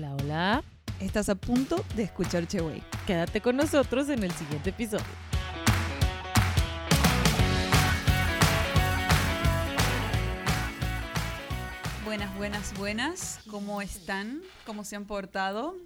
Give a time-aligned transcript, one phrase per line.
[0.00, 0.64] Hola, hola.
[0.98, 2.82] Estás a punto de escuchar Cheway.
[3.06, 5.04] Quédate con nosotros en el siguiente episodio.
[12.06, 13.40] Buenas, buenas, buenas.
[13.50, 14.40] ¿Cómo están?
[14.64, 15.76] ¿Cómo se han portado?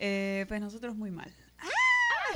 [0.00, 1.32] Eh, pues nosotros muy mal.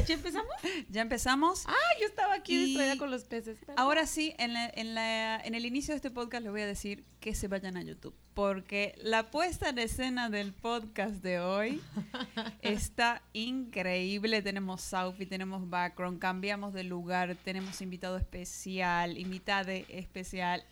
[0.06, 0.48] ¿Ya empezamos?
[0.88, 1.64] Ya empezamos.
[1.66, 3.58] Ah, yo estaba aquí Y- distraída con los peces.
[3.76, 6.66] Ahora sí, en, la- en, la- en el inicio de este podcast les voy a
[6.66, 11.80] decir que se vayan a YouTube, porque la puesta en escena del podcast de hoy
[12.62, 14.42] está increíble.
[14.42, 20.64] Tenemos outfit, tenemos background, cambiamos de lugar, tenemos invitado especial, invitada especial.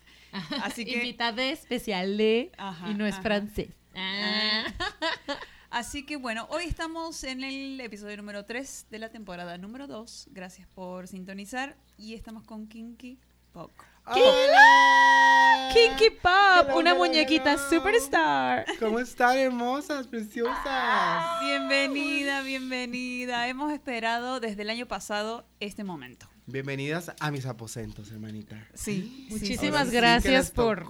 [0.62, 3.23] Así que, Invitada especial de Ajá, y no es ajá.
[3.23, 3.69] francés.
[5.70, 10.29] así que bueno, hoy estamos en el episodio número 3 de la temporada número 2.
[10.33, 13.19] Gracias por sintonizar y estamos con Kinky
[13.52, 13.70] Pop.
[14.06, 15.70] ¡Hola!
[15.73, 16.33] Kinky Pop,
[16.66, 17.69] Hello, una hello, muñequita hello.
[17.70, 18.65] superstar.
[18.79, 21.41] ¿Cómo están, hermosas, preciosas?
[21.45, 23.46] Bienvenida, bienvenida.
[23.48, 26.29] Hemos esperado desde el año pasado este momento.
[26.46, 28.66] Bienvenidas a mis aposentos, hermanita.
[28.74, 30.85] Sí, Muchísimas sí gracias por-.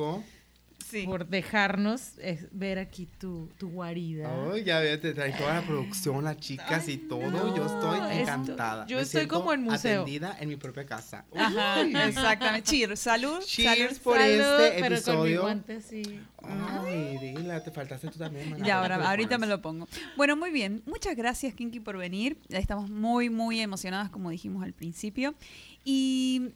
[0.91, 1.05] Sí.
[1.07, 2.13] Por dejarnos
[2.53, 4.29] ver aquí tu, tu guarida.
[4.53, 7.55] Ay, ya te trae toda la producción, las chicas y todo.
[7.57, 8.87] Yo estoy esto- encantada.
[8.87, 10.03] yo Me estoy como en museo.
[10.03, 11.25] atendida en mi propia casa.
[11.37, 12.71] Ajá, exactamente.
[12.71, 13.39] Cheers, salud.
[13.45, 14.01] Cheers salud.
[14.03, 15.41] por Salud, este pero con mi episodio.
[15.43, 16.21] guante sí.
[16.43, 18.57] Ay, dila, te faltaste tú también.
[18.65, 19.87] Ya, ahora, ahorita me lo pongo.
[20.17, 20.83] Bueno, muy bien.
[20.87, 22.39] Muchas gracias, Kinky, por venir.
[22.49, 25.35] Estamos muy, muy emocionadas, como dijimos al principio.
[25.85, 26.51] Y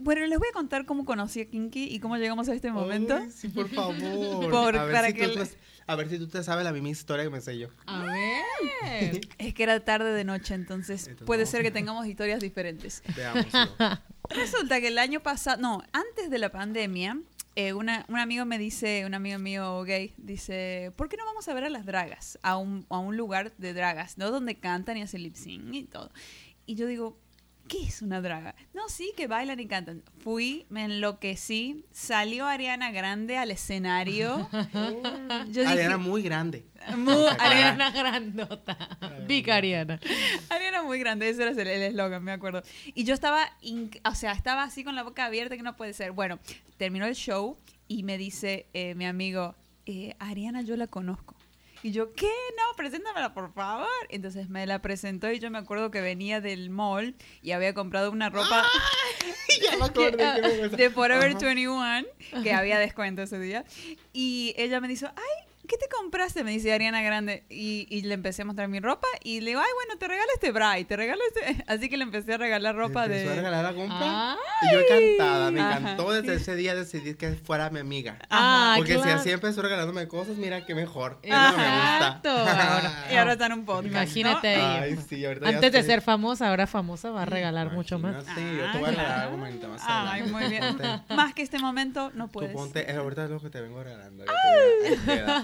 [0.00, 3.16] bueno, les voy a contar cómo conocí a Kinky y cómo llegamos a este momento.
[3.16, 4.50] Ay, sí, por favor.
[4.50, 6.64] Por- a, ver para si que tú, le- te- a ver si tú te sabes
[6.64, 7.68] la misma historia que me sé yo.
[7.86, 9.20] A ver.
[9.38, 13.02] Es que era tarde de noche, entonces Entonces, puede ser que tengamos historias diferentes.
[13.16, 13.70] Veámoslo.
[14.30, 17.18] Resulta que el año pasado, no, antes de la pandemia,
[17.56, 21.48] eh, una, un amigo me dice, un amigo mío gay, dice, ¿por qué no vamos
[21.48, 22.38] a ver a las dragas?
[22.42, 24.30] A un, a un lugar de dragas, ¿no?
[24.30, 26.12] Donde cantan y hacen lip sync y todo.
[26.66, 27.18] Y yo digo,
[27.70, 28.54] ¿qué es una draga?
[28.74, 30.02] No, sí, que bailan y cantan.
[30.24, 34.48] Fui, me enloquecí, salió Ariana Grande al escenario.
[35.50, 36.66] Yo dije, Ariana muy grande.
[36.96, 38.76] Mu- Ariana, Grandota.
[39.26, 40.00] Big Ariana.
[40.48, 42.62] Ariana muy grande, ese era el el eslogan, me acuerdo.
[42.94, 43.44] Y yo estaba,
[44.04, 46.12] o sea, estaba así con la boca abierta que no puede ser.
[46.12, 46.38] Bueno,
[46.76, 47.56] terminó el show
[47.86, 49.54] y me dice eh, mi amigo,
[49.86, 51.36] eh, Ariana yo la conozco.
[51.82, 52.30] Y yo, ¿qué?
[52.56, 53.88] No, preséntamela, por favor.
[54.08, 58.10] Entonces me la presentó y yo me acuerdo que venía del mall y había comprado
[58.10, 58.64] una ropa
[59.60, 60.10] ya me acordé.
[60.16, 60.76] qué vergüenza.
[60.76, 61.38] de Forever Ajá.
[61.38, 62.06] 21,
[62.42, 63.64] que había descuento ese día.
[64.12, 66.42] Y ella me dice, ay, ¿qué te compraste?
[66.44, 67.44] Me dice Ariana Grande.
[67.48, 70.28] Y, y le empecé a mostrar mi ropa y le digo, ay, bueno, te regalo
[70.34, 71.64] este bra y te regalo este.
[71.68, 73.36] Así que le empecé a regalar ropa empezó a de...
[73.36, 74.32] regalar la compra.
[74.32, 74.38] Ay.
[74.62, 75.78] Y yo encantada, me Ajá.
[75.78, 76.12] encantó.
[76.12, 78.18] Desde ese día decidí que fuera mi amiga.
[78.30, 79.20] Ah, Porque si claro.
[79.20, 81.18] así empezó regalándome cosas, mira qué mejor.
[81.22, 82.32] Eso no me Exacto.
[82.34, 82.74] gusta.
[82.76, 83.86] Ahora- Y ahora está en un podcast.
[83.86, 84.66] Imagínate ¿no?
[84.66, 84.80] ahí.
[84.82, 87.98] Ay, sí, ahorita ya Antes de estoy- ser famosa, ahora famosa va a regalar mucho
[87.98, 88.12] más.
[88.24, 90.32] Imagínate, yo te voy a Ah, regalar algo manita más Ay, adelante.
[90.32, 90.64] muy bien.
[90.76, 92.52] Ponte- Más que este momento, no Tú puedes.
[92.52, 94.24] ponte, eh, ahorita es lo que te vengo regalando.
[94.28, 94.98] Ay,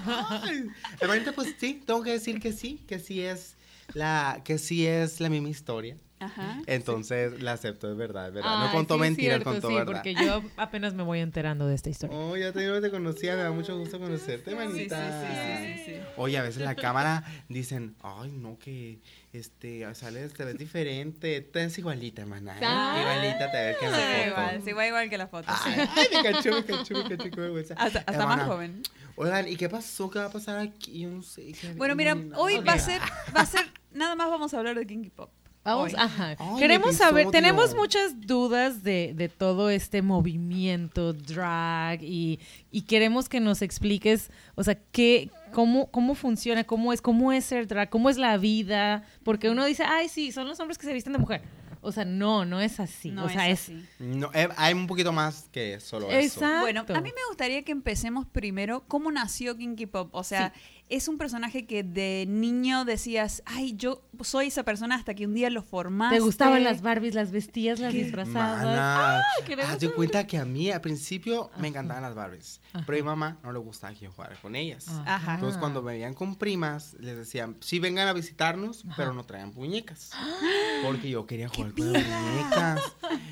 [0.99, 3.55] Hermanita, pues sí, tengo que decir que sí, que sí es
[3.93, 5.97] la, que sí es la misma historia.
[6.19, 6.61] Ajá.
[6.65, 8.65] Entonces la acepto, es verdad, es verdad.
[8.65, 9.93] no contó sí, mentiras, contó sí, verdad.
[9.93, 12.17] porque yo apenas me voy enterando de esta historia.
[12.17, 14.67] Oh, ya te digo que te conocía, me da mucho gusto conocerte, Sí, sí, sí,
[14.67, 15.21] manita.
[15.21, 16.01] sí, sí, sí.
[16.15, 18.99] Oye, a veces la cámara dicen, ay, no, que
[19.31, 22.53] este, sales, te ves diferente, te ves igualita, hermana.
[22.55, 22.61] ¿eh?
[22.63, 22.97] Ah.
[22.99, 24.27] Igualita te ves que en la foto.
[24.27, 25.53] igual, se ve igual que la foto.
[25.63, 25.69] sí.
[25.75, 27.75] Ay, ay, me cachó, me cachó, me cachó, qué vergüenza.
[27.75, 28.81] Hasta, hasta Hermana, más joven.
[29.19, 30.11] Oigan, ¿y qué pasó?
[30.11, 30.99] ¿Qué va a pasar aquí?
[30.99, 31.51] Yo no sé.
[31.75, 33.01] Bueno, mira, no, hoy va a ser,
[33.35, 35.31] va a ser, nada más vamos a hablar de Kinky Pop.
[35.63, 35.99] Vamos, Hoy.
[35.99, 36.35] ajá.
[36.39, 42.39] Ay, Queremos saber, tenemos muchas dudas de, de todo este movimiento drag y,
[42.71, 47.43] y queremos que nos expliques, o sea, qué, cómo, cómo funciona, cómo es, cómo es
[47.43, 50.85] ser drag, cómo es la vida, porque uno dice, ay, sí, son los hombres que
[50.85, 51.41] se visten de mujer.
[51.81, 53.11] O sea, no, no es así.
[53.11, 53.85] No o sea, es es, así.
[53.99, 56.39] No, eh, hay un poquito más que solo eso.
[56.39, 56.61] Exacto.
[56.61, 60.09] Bueno, a mí me gustaría que empecemos primero cómo nació Kinky Pop.
[60.13, 60.53] O sea,
[60.89, 65.33] es un personaje que de niño decías, ay, yo soy esa persona hasta que un
[65.33, 66.15] día lo formaste.
[66.17, 68.03] ¿Te gustaban las Barbies, las vestías, las ¿Qué?
[68.03, 68.63] disfrazabas?
[68.63, 69.23] Mana,
[69.67, 73.03] haz de cuenta que a mí al principio me encantaban las Barbies, pero a mi
[73.03, 74.85] mamá no le gustaba que yo jugara con ellas.
[74.89, 75.15] Ah.
[75.15, 75.33] Ajá.
[75.35, 79.53] Entonces cuando me veían con primas, les decían, sí vengan a visitarnos, pero no traigan
[79.53, 80.11] muñecas.
[80.83, 82.81] Porque yo quería jugar con las muñecas.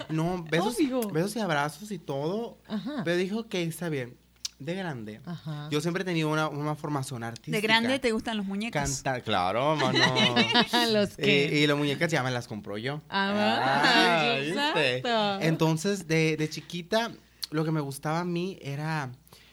[0.10, 1.02] No, besos, Obvio.
[1.10, 2.60] besos y abrazos y todo.
[2.68, 3.02] Ajá.
[3.04, 4.18] Pero dijo que está bien,
[4.60, 5.22] de grande.
[5.26, 5.68] Ajá.
[5.72, 7.56] Yo siempre he tenido una, una formación artística.
[7.56, 8.82] De grande te gustan los muñecos.
[8.82, 10.00] Cantar, claro, mano.
[10.92, 11.46] Los que...
[11.46, 13.02] Eh, y las muñecas ya me las compro yo.
[13.10, 14.98] Ah, ¿viste?
[14.98, 15.42] exacto.
[15.46, 17.12] Entonces, de, de chiquita,
[17.52, 19.12] lo que me gustaba a mí era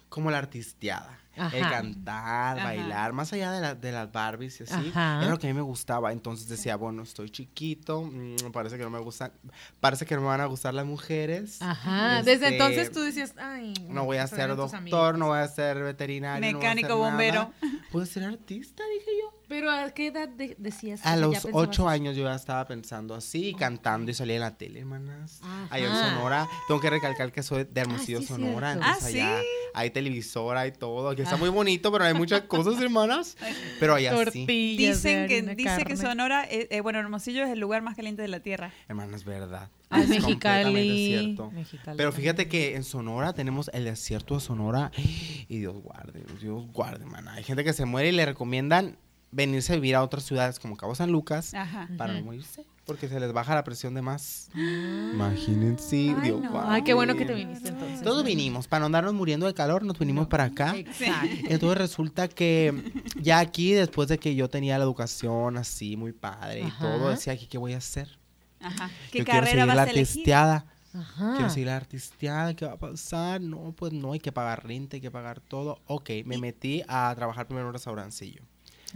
[0.09, 1.19] como la artisteada.
[1.35, 1.71] El Ajá.
[1.71, 2.65] cantar, Ajá.
[2.65, 5.21] bailar, más allá de, la- de las Barbies y así, Ajá.
[5.23, 6.13] era lo que a mí me gustaba.
[6.13, 9.33] Entonces decía, bueno, estoy chiquito, mm, parece que no me gustan,
[9.81, 11.63] parece que no me van a gustar las mujeres.
[11.63, 12.19] Ajá.
[12.19, 13.73] Este, Desde entonces tú decías, ay.
[13.89, 16.41] No voy a se ser doctor, no voy a ser veterinario.
[16.53, 17.11] no voy a Mecánico, ser nada.
[17.11, 17.53] bombero.
[17.91, 19.42] Puedo ser artista, dije yo.
[19.53, 21.05] Pero ¿a qué edad de- decías?
[21.05, 24.81] A los ocho años yo ya estaba pensando así, cantando y salía en la tele,
[24.81, 25.41] hermanas.
[25.69, 26.09] Allá en Ajá.
[26.15, 26.49] Sonora.
[26.69, 28.79] Tengo que recalcar que soy de Hermosillo, sí, Sonora.
[28.81, 29.47] Ah, allá ¿sí?
[29.75, 31.15] hay televisora y todo.
[31.15, 31.39] Que está Ah.
[31.39, 33.37] muy bonito, pero hay muchas cosas, hermanas.
[33.79, 34.25] Pero allá sí.
[34.25, 35.97] Tortillas de Dicen que, dice que.
[35.99, 38.73] Sonora, eh, eh, bueno, Hermosillo es el lugar más caliente de la tierra.
[38.89, 39.69] Hermanas, es verdad.
[39.91, 41.07] Ah, Es completamente Mexicali.
[41.09, 41.51] cierto.
[41.51, 42.13] Mexicali Pero también.
[42.35, 47.35] fíjate que en Sonora tenemos el desierto de Sonora y Dios guarde, Dios guarde, mana.
[47.35, 48.97] Hay gente que se muere y le recomiendan
[49.33, 51.89] venirse a vivir a otras ciudades como Cabo San Lucas Ajá.
[51.97, 54.51] para no morirse, porque se les baja la presión de más.
[54.55, 56.63] Imagínense, Ay, Dios no.
[56.71, 58.03] Ay, qué bueno que te viniste entonces.
[58.03, 60.77] Todos vinimos, para no andarnos muriendo de calor, nos vinimos para acá.
[60.77, 61.29] Exacto.
[61.49, 66.61] Entonces resulta que ya aquí, después de que yo tenía la educación así, muy padre
[66.61, 66.79] y Ajá.
[66.85, 68.19] todo, decía aquí, ¿qué voy a hacer?
[68.61, 68.91] Ajá.
[69.11, 70.01] ¿Qué yo quiero carrera seguir vas la a elegir?
[70.03, 70.67] artisteada.
[70.95, 71.33] Ajá.
[71.37, 73.41] Quiero seguir la artisteada, ¿qué va a pasar?
[73.41, 75.81] No, pues no, hay que pagar renta, hay que pagar todo.
[75.87, 78.43] Ok, me metí a trabajar primero en un restaurancillo.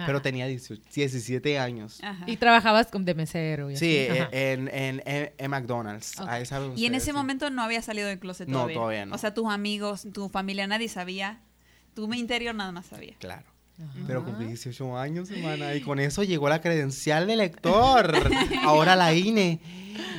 [0.05, 2.01] Pero tenía 18 17 años.
[2.03, 2.25] Ajá.
[2.27, 3.71] Y trabajabas con de mesero.
[3.71, 4.19] Y Sí, así.
[4.33, 6.19] en, en, en- en McDonald's.
[6.21, 6.29] Ok.
[6.29, 7.13] Ahí saben Y en ese sí.
[7.13, 8.75] momento no había salido del closet No, todavía.
[8.77, 9.15] todavía no.
[9.15, 11.41] O sea, tus amigos, tu familia, nadie sabía.
[11.95, 13.15] Tu interior nada más sabía.
[13.19, 13.47] Claro.
[13.79, 13.93] Ajá.
[14.07, 18.15] Pero cumplí 18 años, hermana, y con eso llegó la credencial de lector.
[18.65, 19.61] Ahora la INE.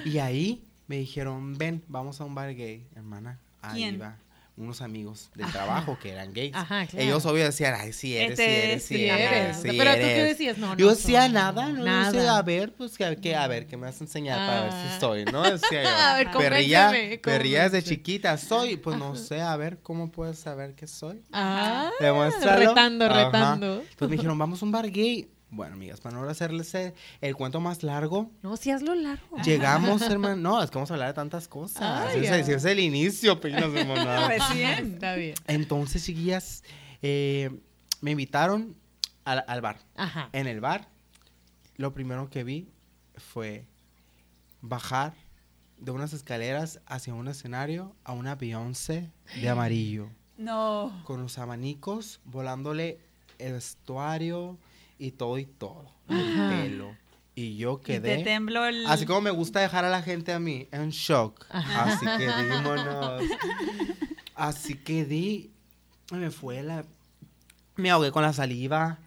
[0.06, 3.40] Y ahí me dijeron, ven, vamos a un bar gay, hermana.
[3.62, 4.02] Ahí ¿Quién?
[4.02, 4.18] va.
[4.58, 6.56] Unos amigos del trabajo que eran gays.
[6.56, 7.06] Ajá, claro.
[7.06, 9.32] Ellos obvio decían, ay, sí eres, Este sí eres, es, sí eres.
[9.32, 9.58] eres.
[9.58, 10.24] sí Pero tú qué eres".
[10.30, 12.12] decías, no, no Yo decía nada, no, nada.
[12.12, 14.62] Yo decía, a ver, pues que, que- a ver, ¿qué me vas a enseñar para
[14.64, 14.90] ver Ah.
[14.96, 15.44] si soy, no?
[15.52, 15.90] Decía yo.
[15.90, 20.74] A ver, perrilla, perrilla desde chiquita, soy, pues no sé, a ver, ¿cómo puedes saber
[20.74, 21.22] que soy?
[21.32, 22.70] Ah, Demuéstralo.
[22.70, 23.26] retando, Ajá.
[23.26, 23.74] retando.
[23.82, 25.30] Entonces me dijeron, vamos a un bar gay.
[25.50, 29.38] Bueno, amigas, para no hacerles el, el cuento más largo, No, si hazlo largo.
[29.44, 30.36] llegamos, hermano.
[30.36, 31.82] No, es que vamos a hablar de tantas cosas.
[31.82, 32.38] Ay, ese, ya.
[32.40, 34.28] ese es el inicio, pequeñas hermanas.
[34.28, 34.94] Recién.
[34.96, 35.36] Está bien.
[35.48, 36.64] Entonces, chiquillas,
[37.02, 37.50] eh,
[38.02, 38.76] me invitaron
[39.24, 39.80] al, al bar.
[39.96, 40.30] Ajá.
[40.34, 40.90] En el bar,
[41.78, 42.68] lo primero que vi
[43.16, 43.66] fue
[44.62, 45.14] bajar
[45.78, 50.92] de unas escaleras hacia un escenario a una Beyoncé de amarillo No.
[51.06, 53.00] con los abanicos, volándole
[53.40, 54.58] el vestuario
[55.00, 55.86] y todo y todo.
[56.10, 56.96] El pelo.
[57.36, 58.24] Y yo Y te quedé.
[58.24, 58.86] tembló el...
[58.88, 61.46] Así como me gusta dejar a la gente a mí en shock.
[61.50, 61.84] Ajá.
[61.94, 63.24] Así que dímonos.
[64.36, 65.52] Así que di.
[66.12, 66.86] Me fue la.
[67.76, 68.98] Me ahogué con la saliva.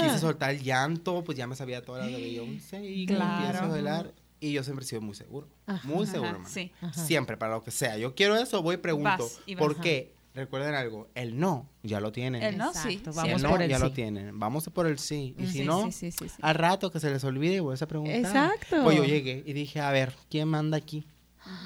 [0.00, 1.22] Quise soltar el llanto.
[1.24, 2.84] Pues ya me sabía todas las de Beyoncé.
[2.84, 3.44] Y Claro.
[3.46, 4.12] empiezo a bailar.
[4.40, 5.48] Y yo siempre he sido muy seguro.
[5.66, 5.86] Ajá.
[5.86, 6.48] Muy seguro, hermano.
[6.48, 6.72] sí.
[6.80, 6.92] Ajá.
[7.04, 7.96] Siempre, para lo que sea.
[7.98, 9.22] Yo quiero eso, voy y pregunto.
[9.24, 9.60] Vas y vas.
[9.62, 9.80] ¿Por Ajá.
[9.82, 10.12] qué?
[10.36, 11.08] Recuerden algo.
[11.14, 12.42] El no, ya lo tienen.
[12.42, 12.90] El no, sí.
[12.92, 13.82] Exacto, El vamos no, por el ya sí.
[13.82, 14.38] lo tienen.
[14.38, 15.34] Vamos por el sí.
[15.38, 16.36] Y si Sí, no, sí, sí, sí, sí.
[16.42, 18.16] al rato que se les olvide y vuelves a preguntar.
[18.16, 18.84] Exacto.
[18.84, 21.06] Pues yo llegué y dije, a ver, ¿quién manda aquí?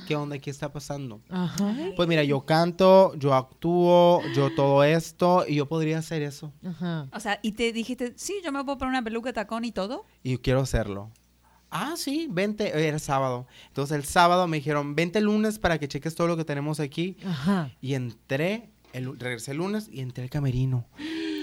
[0.06, 0.38] ¿Qué onda?
[0.38, 1.20] ¿Qué está pasando?
[1.30, 1.74] Ajá.
[1.96, 6.52] Pues mira, yo canto, yo actúo, yo todo esto y yo podría hacer eso.
[6.64, 7.08] Ajá.
[7.12, 10.04] O sea, y te dijiste, sí, yo me puedo poner una peluca, tacón y todo.
[10.22, 11.10] Y yo quiero hacerlo.
[11.70, 13.46] Ah, sí, vente, era sábado.
[13.68, 16.80] Entonces el sábado me dijeron, vente el lunes para que cheques todo lo que tenemos
[16.80, 17.16] aquí.
[17.24, 17.70] Ajá.
[17.80, 20.86] Y entré, el, regresé el lunes y entré al camerino.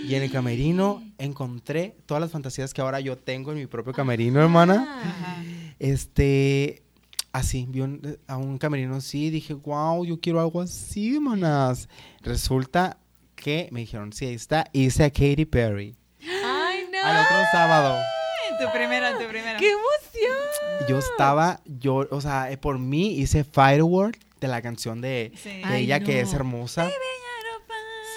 [0.06, 3.94] Y en el camerino encontré todas las fantasías que ahora yo tengo en mi propio
[3.94, 5.02] camerino, hermana.
[5.02, 5.44] Ajá.
[5.80, 6.84] Este,
[7.32, 11.88] así, vi un- a un camerino así, dije, wow, yo quiero algo así, manas.
[12.22, 12.98] Resulta
[13.36, 15.96] que me dijeron, sí, ahí está, hice a Katy Perry.
[16.44, 17.00] Ay, no.
[17.04, 17.98] Al otro sábado.
[18.60, 19.58] Tu primera, tu primera.
[19.60, 20.88] ¡Qué emoción!
[20.90, 25.50] Yo estaba, yo, o sea, eh, por mí hice Firework de la canción de, Sí.
[25.50, 26.90] de Ay, ella que es hermosa.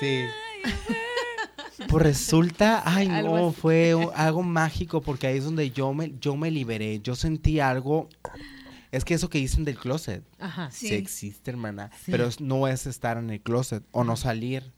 [0.01, 0.25] Sí.
[1.89, 6.51] Pues resulta, ay no, fue algo mágico porque ahí es donde yo me, yo me
[6.51, 7.01] liberé.
[7.01, 8.09] Yo sentí algo.
[8.93, 10.71] Es que eso que dicen del closet, Ajá.
[10.71, 10.95] sí, Sí.
[10.95, 11.91] existe, hermana.
[12.05, 12.13] Sí.
[12.13, 14.71] Pero es- no es estar en el closet o no salir.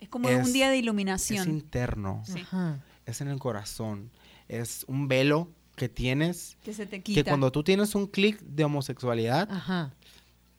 [0.00, 1.48] Es como Es- un día de Es iluminación.
[1.48, 2.40] interno, Sí.
[2.42, 2.78] Ajá.
[3.06, 4.10] es en el corazón.
[4.50, 7.22] Es un velo que tienes Que se te quita.
[7.22, 9.94] que cuando tú tienes un clic de homosexualidad, Ajá.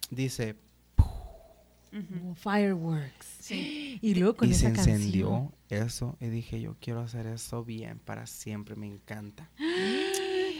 [0.09, 0.55] dice,
[2.35, 3.25] fireworks.
[3.41, 3.99] Sí.
[4.01, 4.95] Y luego con y se canción.
[4.95, 9.49] encendió eso y dije, yo quiero hacer eso bien para siempre, me encanta.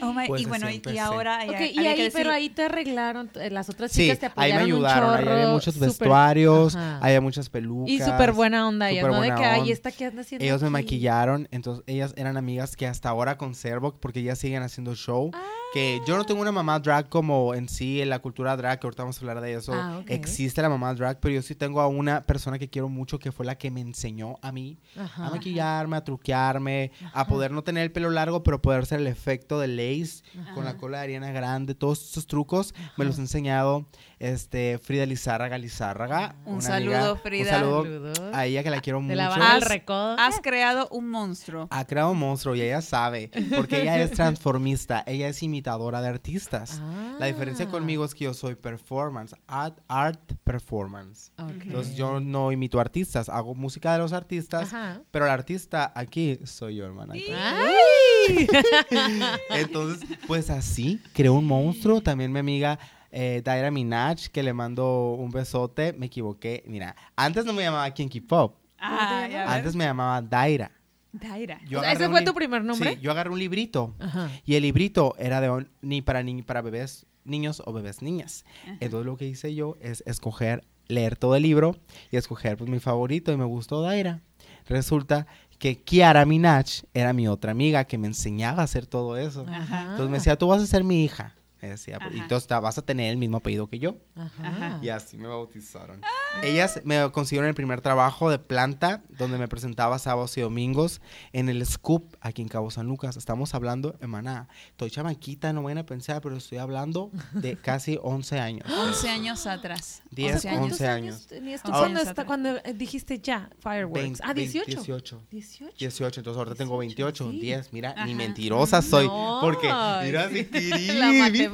[0.02, 2.50] Oh my- Pues y bueno, y, y ahora Ok, ya- y ahí, que pero ahí
[2.50, 5.42] te arreglaron, eh, las otras Sí, chicas te ahí me apoyaron un ayudaron, ahí había
[5.44, 7.00] chorro, muchos súper- vestuarios, Ajá.
[7.02, 7.90] había muchas pelucas.
[7.94, 9.14] Y súper buena onda ellas, ¿no?
[9.14, 9.74] De buena que, ay, onda.
[9.74, 10.72] ¿esta qué anda haciendo Ellos me aquí?
[10.74, 15.32] maquillaron, entonces ellas eran amigas que hasta ahora conservo porque ellas siguen haciendo show.
[15.34, 15.42] Ah.
[15.74, 18.88] Que yo no tengo una mamá drag como en sí en la cultura drag, que
[18.88, 19.74] ahorita vamos a hablar de eso.
[19.74, 20.02] Ah.
[20.08, 23.32] Existe la mamá drag, pero yo sí tengo a una persona que quiero mucho que
[23.32, 25.28] fue la que me enseñó a mí Ajá.
[25.28, 29.08] a maquillarme, a truquearme, a poder no tener el pelo largo, pero poder hacer el
[29.08, 30.24] efecto de lace
[30.54, 33.86] con la cola de Ariana Grande, todos esos trucos me los ha enseñado
[34.22, 36.36] este Frida Lizárraga Lizárraga.
[36.46, 37.16] Un una saludo, amiga.
[37.18, 37.44] Frida.
[37.44, 38.20] Un saludo Saludos.
[38.34, 39.16] a ella que la quiero De mucho.
[39.16, 39.82] la Has-.
[40.20, 41.68] Has creado un monstruo.
[41.72, 46.08] Ha creado un monstruo y ella sabe, porque ella es transformista, ella es imitadora de
[46.10, 46.82] artistas.
[47.20, 47.70] La diferencia Ah.
[47.72, 51.32] conmigo es que yo soy performance, art, art performance.
[51.38, 55.02] Entonces yo no imito artistas, hago música de los artistas, Ajá.
[55.12, 57.14] pero el artista aquí soy yo, hermana.
[57.16, 58.48] ¡Ay!
[59.50, 62.02] Entonces, pues así, creó un monstruo.
[62.02, 62.80] También mi amiga
[63.12, 65.94] eh, Daira Minaj, que le mando un besote.
[65.94, 66.64] Me equivoqué.
[66.68, 68.56] Mira, antes no me llamaba Kinky Pop.
[68.80, 69.28] Ah.
[69.48, 70.72] Antes me llamaba Daira.
[71.12, 71.60] Daira.
[71.76, 72.96] O sea, ¿ese fue tu primer nombre?
[72.96, 73.94] Sí, yo agarré un librito.
[74.00, 74.30] Ajá.
[74.46, 78.46] Y el librito era de ni para ni para bebés niños o bebés niñas.
[78.80, 81.76] Entonces lo que hice yo es escoger, leer todo el libro
[82.12, 84.22] y escoger pues mi favorito y me gustó Daira.
[84.68, 85.28] Resulta
[85.60, 89.46] que Kiara Minaj era mi otra amiga que me enseñaba a hacer todo eso.
[89.48, 89.82] Ajá.
[89.82, 91.36] Entonces me decía, tú vas a ser mi hija.
[91.62, 92.24] Me decía, y Ajá.
[92.24, 93.98] entonces te- vas a tener el mismo apellido que yo.
[94.16, 94.80] Ajá.
[94.82, 96.02] Y así me bautizaron.
[96.44, 101.02] Ellas me consiguieron el primer trabajo de planta, donde me presentaba sábados y domingos
[101.34, 103.16] en el Scoop, aquí en Cabo San Lucas.
[103.18, 108.40] Estamos hablando, hermana, estoy chamaquita, no vayan a pensar, pero estoy hablando de casi 11
[108.40, 108.66] años.
[108.72, 110.02] 11 años atrás.
[110.12, 110.64] 10, 11 años.
[110.72, 111.28] 11 años.
[111.28, 113.94] tenías tú cuando, años hasta- cuando eh, dijiste ya, Fireworks?
[114.02, 114.66] 20, ah, 18.
[114.68, 115.22] 18.
[115.30, 115.76] 18.
[115.78, 117.40] 18, entonces ahorita tengo 28, sí.
[117.40, 117.74] 10.
[117.74, 118.16] Mira, ni Ajá.
[118.16, 119.06] mentirosa soy.
[119.08, 119.68] No, porque,
[120.04, 120.48] mira, sí.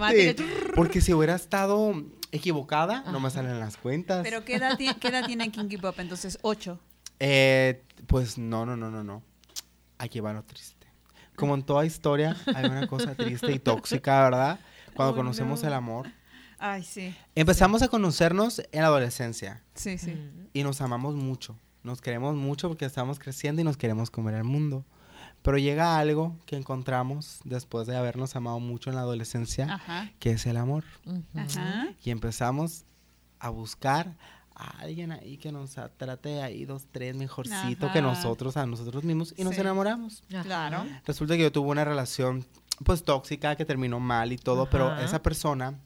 [0.75, 1.93] Porque si hubiera estado
[2.31, 4.21] equivocada, no me salen las cuentas.
[4.23, 5.99] Pero ¿qué edad, tiene, ¿qué edad tiene Kinky Pop?
[5.99, 6.79] Entonces, 8.
[7.19, 9.23] Eh, pues no, no, no, no, no.
[9.97, 10.87] Aquí va lo triste.
[11.35, 14.59] Como en toda historia, hay una cosa triste y tóxica, ¿verdad?
[14.95, 15.67] Cuando Oh, conocemos no.
[15.67, 16.07] el amor.
[16.59, 17.15] Ay, sí.
[17.35, 20.15] Empezamos a conocernos en la adolescencia Sí, sí.
[20.53, 21.55] y nos amamos mucho.
[21.83, 24.83] Nos queremos mucho porque estamos creciendo y nos queremos comer el mundo.
[25.47, 30.11] Pero llega algo que encontramos después de habernos amado mucho en la adolescencia, Ajá.
[30.19, 30.83] que es el amor.
[31.33, 31.87] Ajá.
[32.03, 32.83] Y empezamos
[33.39, 34.17] a buscar
[34.53, 38.01] a alguien ahí que nos trate ahí dos, tres mejorcito que Ajá.
[38.01, 40.21] nosotros, a nosotros mismos, y nos enamoramos.
[40.27, 40.85] Claro.
[41.05, 42.45] Resulta que yo tuve una relación,
[42.83, 45.79] pues, tóxica, que terminó mal y todo, pero esa persona,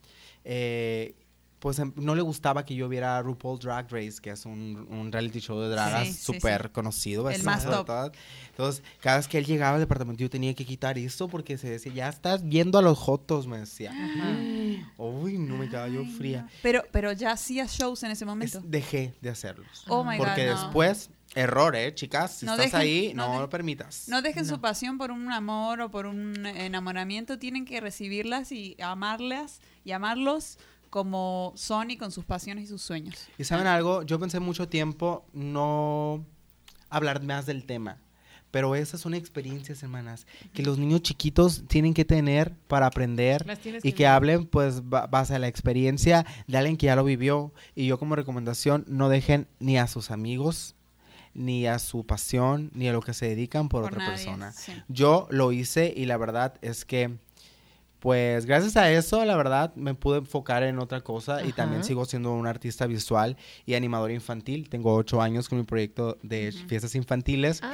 [0.43, 1.13] eh,
[1.61, 5.11] pues, em- no le gustaba que yo viera RuPaul Drag Race, que es un, un
[5.11, 6.69] reality show de dragas Sí, sí, súper sí.
[6.69, 7.29] conocido.
[7.29, 7.85] El es más top.
[7.85, 8.11] todo.
[8.49, 11.69] Entonces, cada vez que él llegaba al departamento, yo tenía que quitar eso porque se
[11.69, 13.93] decía, ya estás viendo a los jotos, me decía.
[14.97, 16.41] Uy, no me quedaba yo fría.
[16.43, 16.49] no.
[16.61, 18.61] Pero, pero ya hacías shows en ese Es- momento.
[18.63, 19.83] dejé de hacerlos.
[19.87, 20.55] Oh my Porque God.
[20.55, 20.63] no.
[20.63, 22.37] después, error, ¿eh, chicas?
[22.39, 24.07] Si No estás dejen- ahí, no no, de- lo permitas.
[24.09, 27.37] No dejen su pasión por un amor o por un enamoramiento.
[27.39, 30.57] Tienen que recibirlas y amarlas y amarlos
[30.91, 33.15] como son y con sus pasiones y sus sueños.
[33.39, 36.23] Y saben algo, yo pensé mucho tiempo no
[36.89, 37.97] hablar más del tema.
[38.51, 43.45] Pero esas son experiencias, hermanas, que los niños chiquitos tienen que tener para aprender
[43.81, 47.05] y que que hablen pues ba- base a la experiencia de alguien que ya lo
[47.05, 47.53] vivió.
[47.75, 50.75] Y yo como recomendación, no dejen ni a sus amigos,
[51.33, 54.51] ni a su pasión, ni a lo que se dedican por, Por otra nadie, persona.
[54.51, 54.73] sí.
[54.89, 57.15] Yo lo hice y la verdad es que,
[58.01, 62.03] pues gracias a eso, la verdad, me pude enfocar en otra cosa y también sigo
[62.05, 64.69] siendo un artista visual y animador infantil.
[64.69, 67.59] Tengo ocho años con mi proyecto de fiestas infantiles.
[67.61, 67.73] Ah.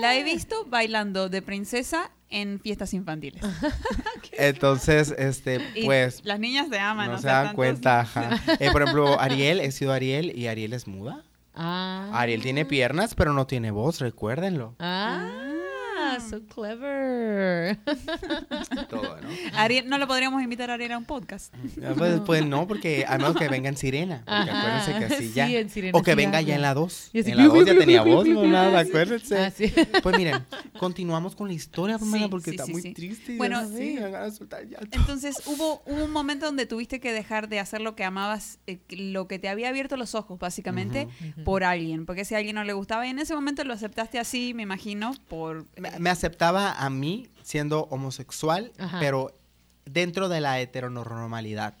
[0.00, 3.40] La he visto bailando de princesa en fiestas infantiles.
[4.32, 7.12] Entonces, este, Y pues, las niñas te aman.
[7.12, 8.00] no se dan tantos- cuenta.
[8.00, 8.30] ajá.
[8.58, 11.22] Eh, por ejemplo, Ariel, he sido Ariel y Ariel es muda.
[11.54, 12.10] Ah.
[12.14, 14.74] Ariel tiene piernas, pero no tiene voz, recuérdenlo.
[14.80, 15.28] Ah,
[16.28, 17.78] so clever.
[18.88, 19.28] Todo, ¿no?
[19.54, 21.54] Ariel, no lo podríamos invitar a Ariel a un podcast.
[21.82, 24.18] Ah, Pues, pues no, porque a menos que venga en Sirena.
[24.18, 25.50] Porque Ajá, acuérdense que así sí, ya.
[25.50, 27.10] en Sirena o que sí venga ya en la 2.
[27.12, 28.44] Y así, En la blu, 2 blu, ya tenía voz, ¿no?
[28.44, 29.38] Nada, acuérdense.
[29.38, 29.72] Ah, sí.
[30.02, 30.44] Pues miren,
[30.78, 32.94] continuamos con la historia, Sí, porque sí, está sí, muy sí.
[32.94, 33.32] triste.
[33.34, 34.08] y Bueno, el
[34.70, 34.98] llanto.
[34.98, 38.78] Entonces, hubo, hubo un momento donde tuviste que dejar de hacer lo que amabas, eh,
[38.90, 41.08] lo que te había abierto los ojos, básicamente,
[41.44, 42.06] por alguien.
[42.06, 44.62] Porque si a alguien no le gustaba, y en ese momento lo aceptaste así, me
[44.62, 45.66] imagino, por...
[45.98, 48.98] me, me aceptaba a mí siendo homosexual, Ajá.
[48.98, 49.30] pero
[49.84, 51.74] dentro de la heteronormalidad.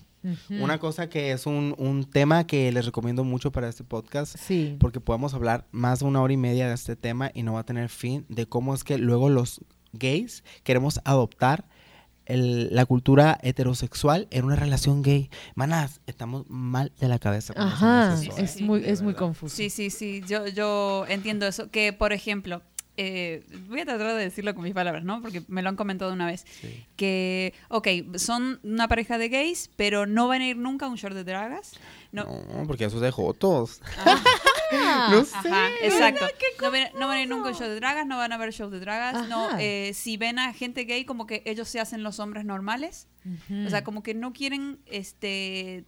[0.50, 4.76] Una cosa que es un, un tema que les recomiendo mucho para este podcast, Sí.
[4.78, 7.60] porque podemos hablar más de una hora y media de este tema y no va
[7.60, 11.64] a tener fin de cómo es que luego los gays queremos adoptar
[12.26, 15.30] el- la cultura heterosexual en una relación gay.
[15.54, 17.54] Manas, estamos mal de la cabeza.
[17.54, 19.56] con Ajá, homosexuales, es muy, es muy confuso.
[19.56, 21.70] Sí, sí, sí, yo, yo entiendo eso.
[21.70, 22.60] Que, por ejemplo,
[23.00, 25.22] eh, voy a tratar de decirlo con mis palabras, ¿no?
[25.22, 26.44] Porque me lo han comentado una vez.
[26.60, 26.84] Sí.
[26.96, 30.96] Que, ok, son una pareja de gays, pero no van a ir nunca a un
[30.96, 31.78] short de dragas.
[32.12, 33.80] No, No, porque eso es de jotos.
[34.04, 34.22] Ah,
[35.10, 35.36] No sé.
[35.48, 36.26] Ajá, exacto.
[36.60, 38.52] No, no van a ir nunca a un show de dragas, no van a ver
[38.52, 39.26] shows de dragas.
[39.28, 39.56] No, Ajá.
[39.62, 43.06] eh, si ven a gente gay, como que ellos se hacen los hombres normales.
[43.24, 43.66] ujú.
[43.66, 45.84] O sea, como que no quieren, este,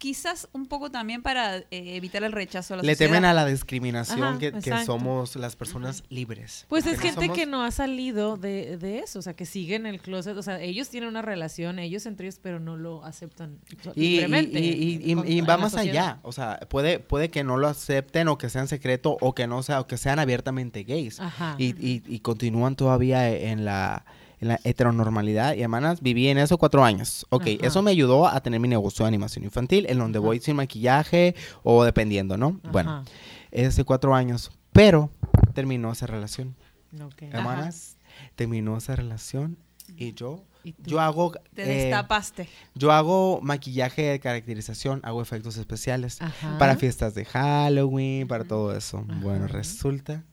[0.00, 3.10] quizás un poco también para eh, evitar el rechazo a la Le sociedad.
[3.12, 6.64] temen a la discriminación Ajá, que, somos las personas libres.
[6.68, 9.84] Pues es gente somos- que no ha salido de, de eso, o sea, que siguen
[9.86, 13.58] el closet, o sea, ellos tienen una relación, ellos entre ellos, pero no lo aceptan
[13.94, 14.58] Y, y- libremente.
[14.58, 14.68] y-
[15.04, 17.68] y- y- con- y en va más allá, o sea, puede, puede que no lo
[17.68, 21.54] acepten o que sean secreto o que no sea, o que sean abiertamente gays Ajá.
[21.58, 24.06] y, y- y continúan todavía en la,
[24.40, 25.54] en la heteronormalidad.
[25.54, 27.26] Y hermanas, viví en eso cuatro años.
[27.30, 27.66] Ok, Ajá.
[27.66, 30.26] eso me ayudó a tener mi negocio de animación infantil, en donde Ajá.
[30.26, 32.60] voy sin maquillaje o dependiendo, ¿no?
[32.62, 32.72] Ajá.
[32.72, 33.04] Bueno,
[33.50, 35.10] ese cuatro años, pero
[35.54, 36.54] terminó esa relación.
[37.00, 37.22] Ok.
[37.22, 37.96] Hermanas,
[38.34, 39.56] terminó esa relación
[39.96, 40.44] y yo,
[40.84, 41.32] yo hago...
[41.54, 42.48] Te eh, destapaste.
[42.74, 46.58] yo hago maquillaje de caracterización, hago efectos especiales Ajá.
[46.58, 49.04] para fiestas de Halloween, para todo eso.
[49.08, 49.20] Ajá.
[49.20, 50.24] Bueno, resulta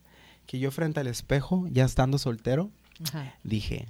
[0.45, 2.71] que yo frente al espejo, ya estando soltero,
[3.05, 3.35] Ajá.
[3.43, 3.87] dije,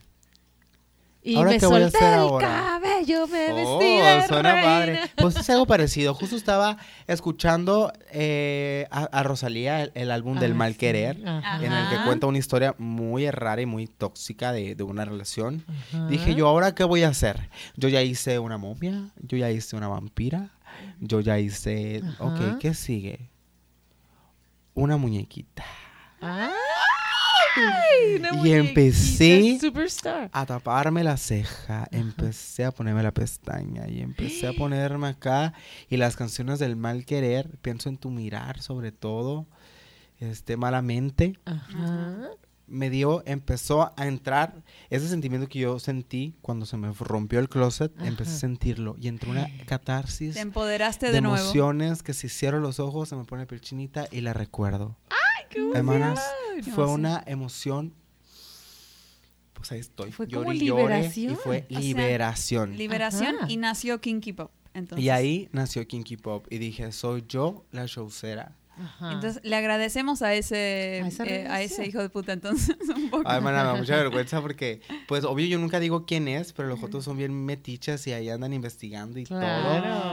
[1.29, 2.47] Y ¿Ahora me qué voy a solté hacer el ahora?
[2.47, 4.63] cabello, me vestí oh, de suena reina".
[4.63, 4.99] padre.
[5.17, 6.13] Pues es algo parecido.
[6.13, 11.73] Justo estaba escuchando eh, a, a Rosalía, el, el álbum del Ah, mal querer, en
[11.73, 15.65] el que cuenta una historia muy rara y muy tóxica de, de una relación.
[15.67, 16.07] Ajá.
[16.07, 17.49] Dije yo, ¿ahora qué voy a hacer?
[17.75, 20.51] Yo ya hice una momia, yo ya hice una vampira,
[21.01, 22.01] yo ya hice...
[22.07, 22.23] Ajá.
[22.23, 23.29] Ok, ¿qué sigue?
[24.73, 25.65] Una muñequita.
[26.21, 26.51] Una
[28.43, 30.29] Y empecé- Superstar.
[30.33, 35.53] A taparme la ceja, empecé a ponerme la pestaña y empecé a ponerme acá.
[35.89, 39.47] Y las canciones del mal querer, pienso en tu mirar sobre todo,
[40.19, 41.37] este, malamente.
[41.45, 42.29] Ajá.
[42.69, 47.47] me dio, empezó a entrar ese sentimiento que yo sentí cuando se me rompió el
[47.47, 51.37] closet, empecé a sentirlo y entró una catarsis Te empoderaste de, de nuevo.
[51.37, 54.97] emociones que si cierro los ojos se me pone piel chinita y la recuerdo.
[55.09, 56.19] ¡Ay, qué Hermanas,
[56.59, 56.75] emoción!
[56.75, 57.93] fue una emoción,
[59.53, 61.35] pues ahí estoy, Fue lloré como y liberación.
[61.37, 62.77] fue O sea, liberación.
[62.77, 63.45] Liberación Ajá.
[63.49, 64.51] y nació Kinky Pop.
[64.73, 68.55] Entonces, y ahí nació Kinky Pop y dije, soy yo la showcera.
[68.79, 69.13] Ajá.
[69.13, 73.23] entonces le agradecemos a ese, A eh, a ese hijo de puta entonces un poco.
[73.25, 76.67] Ay, mana, me da mucha vergüenza porque, pues, obvio, yo nunca digo quién es, pero
[76.67, 79.39] los otros son bien metiches y ahí andan investigando y todo.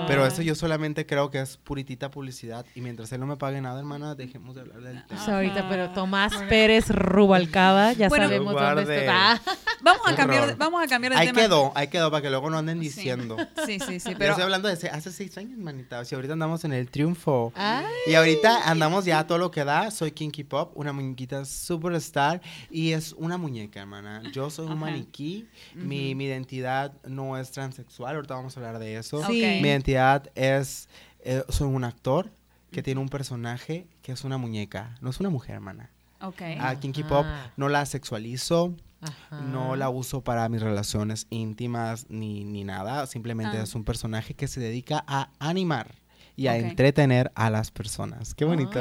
[0.06, 2.64] Pero eso yo solamente creo que es puritita publicidad.
[2.74, 5.20] Y mientras él no me pague nada, hermana, dejemos de hablar del tema.
[5.20, 9.40] O sea, ahorita, pero Tomás Pérez Rubalcaba, ya Bueno, sabemos dónde está.
[9.82, 11.40] Vamos a cambiar de, vamos a cambiar de Ahí tema.
[11.42, 13.36] quedó, ahí quedó, para que luego no anden diciendo.
[13.66, 16.04] Sí, sí, sí, Pero estoy hablando de ese- hace seis años, manita.
[16.04, 17.52] Si ahorita andamos en el triunfo.
[17.54, 17.84] Ay.
[18.06, 19.90] Y ahorita andamos ya a todo lo que da.
[19.90, 22.40] Soy Kinky Pop, una muñequita superstar.
[22.70, 24.22] Y es una muñeca, hermana.
[24.32, 25.48] Yo soy un maniquí.
[25.74, 28.16] mi, mi identidad no es transexual.
[28.16, 29.22] Ahorita vamos a hablar de eso.
[29.26, 29.32] Sí.
[29.62, 30.88] Mi identidad es.
[31.20, 32.30] eh, soy un actor
[32.70, 34.96] que tiene un personaje que es una muñeca.
[35.00, 35.90] No es una mujer, hermana.
[36.20, 36.42] Ok.
[36.60, 37.08] A Kinky Ajá.
[37.08, 38.74] Pop no la sexualizo.
[39.00, 39.42] Ajá.
[39.42, 43.06] No la uso para mis relaciones íntimas ni, ni nada.
[43.06, 43.62] Simplemente Ah.
[43.62, 45.94] es un personaje que se dedica a animar
[46.36, 48.34] y a entretener a las personas.
[48.34, 48.80] Qué bonito,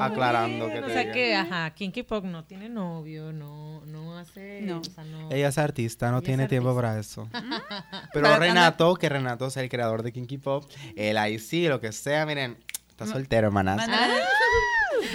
[0.00, 1.12] Aclarando muy que te O sea diga.
[1.12, 4.60] que, ajá, Kinky Pop no tiene novio, no, no hace...
[4.62, 4.80] No.
[4.80, 5.30] O sea, no...
[5.30, 7.28] Ella es artista, no Ella tiene tiempo para eso.
[8.12, 10.64] Pero Renato, que Renato es el creador de Kinky Pop,
[10.96, 12.58] él ahí sí, lo que sea, miren,
[12.94, 13.76] está soltero, hermanas.
[13.76, 14.14] Mándale,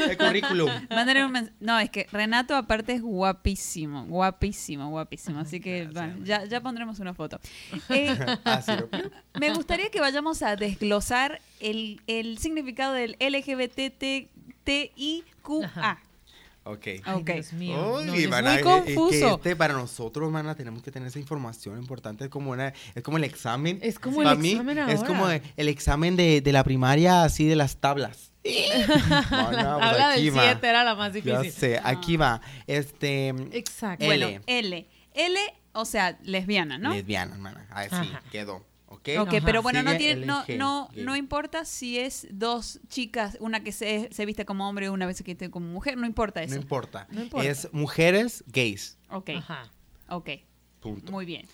[0.09, 0.69] El currículum.
[0.89, 5.39] mándale un mens- No, es que Renato aparte es guapísimo, guapísimo, guapísimo.
[5.39, 7.39] Así que Gracias, bueno, ya, ya pondremos una foto.
[7.89, 8.15] Eh,
[8.67, 8.89] lo-
[9.39, 15.65] me gustaría que vayamos a desglosar el, el significado del LGBTTIQA.
[15.65, 15.99] Ajá.
[16.71, 16.85] Ok.
[16.85, 17.29] Ay, Ok.
[17.31, 17.95] Dios mío.
[17.97, 19.09] Uy, no, es mana, muy es- confuso.
[19.11, 22.25] Es que este, para nosotros, mana, tenemos que tener esa información importante.
[22.25, 23.79] Es como, una, es como el examen.
[23.81, 25.07] Es como el Para mí, examen Es ahora.
[25.07, 28.31] como el examen de, de la primaria, así de las tablas.
[29.31, 30.43] Mana, pues Habla aquí del va.
[30.43, 31.51] 7, era la más Ya difícil.
[31.51, 32.41] sé, aquí va.
[32.67, 33.29] Este.
[33.51, 34.05] Exacto.
[34.05, 34.25] L.
[34.25, 34.87] Bueno, L.
[35.13, 35.39] L,
[35.73, 36.93] o sea, lesbiana, ¿no?
[36.93, 37.67] Lesbiana, hermana.
[37.71, 38.65] Ah, sí, quedó.
[38.91, 39.09] ¿Ok?
[39.19, 39.41] Ok, Ajá.
[39.45, 44.09] pero bueno, no, tiene, no, no, no importa si es dos chicas, una que se,
[44.11, 46.55] se viste como hombre y una vez se viste como mujer, no importa No eso.
[46.55, 47.07] importa.
[47.11, 47.47] No importa.
[47.47, 48.97] Es mujeres gays.
[49.11, 49.69] ok, Ajá.
[50.09, 50.29] ok,
[50.79, 51.11] Punto.
[51.11, 51.45] muy bien.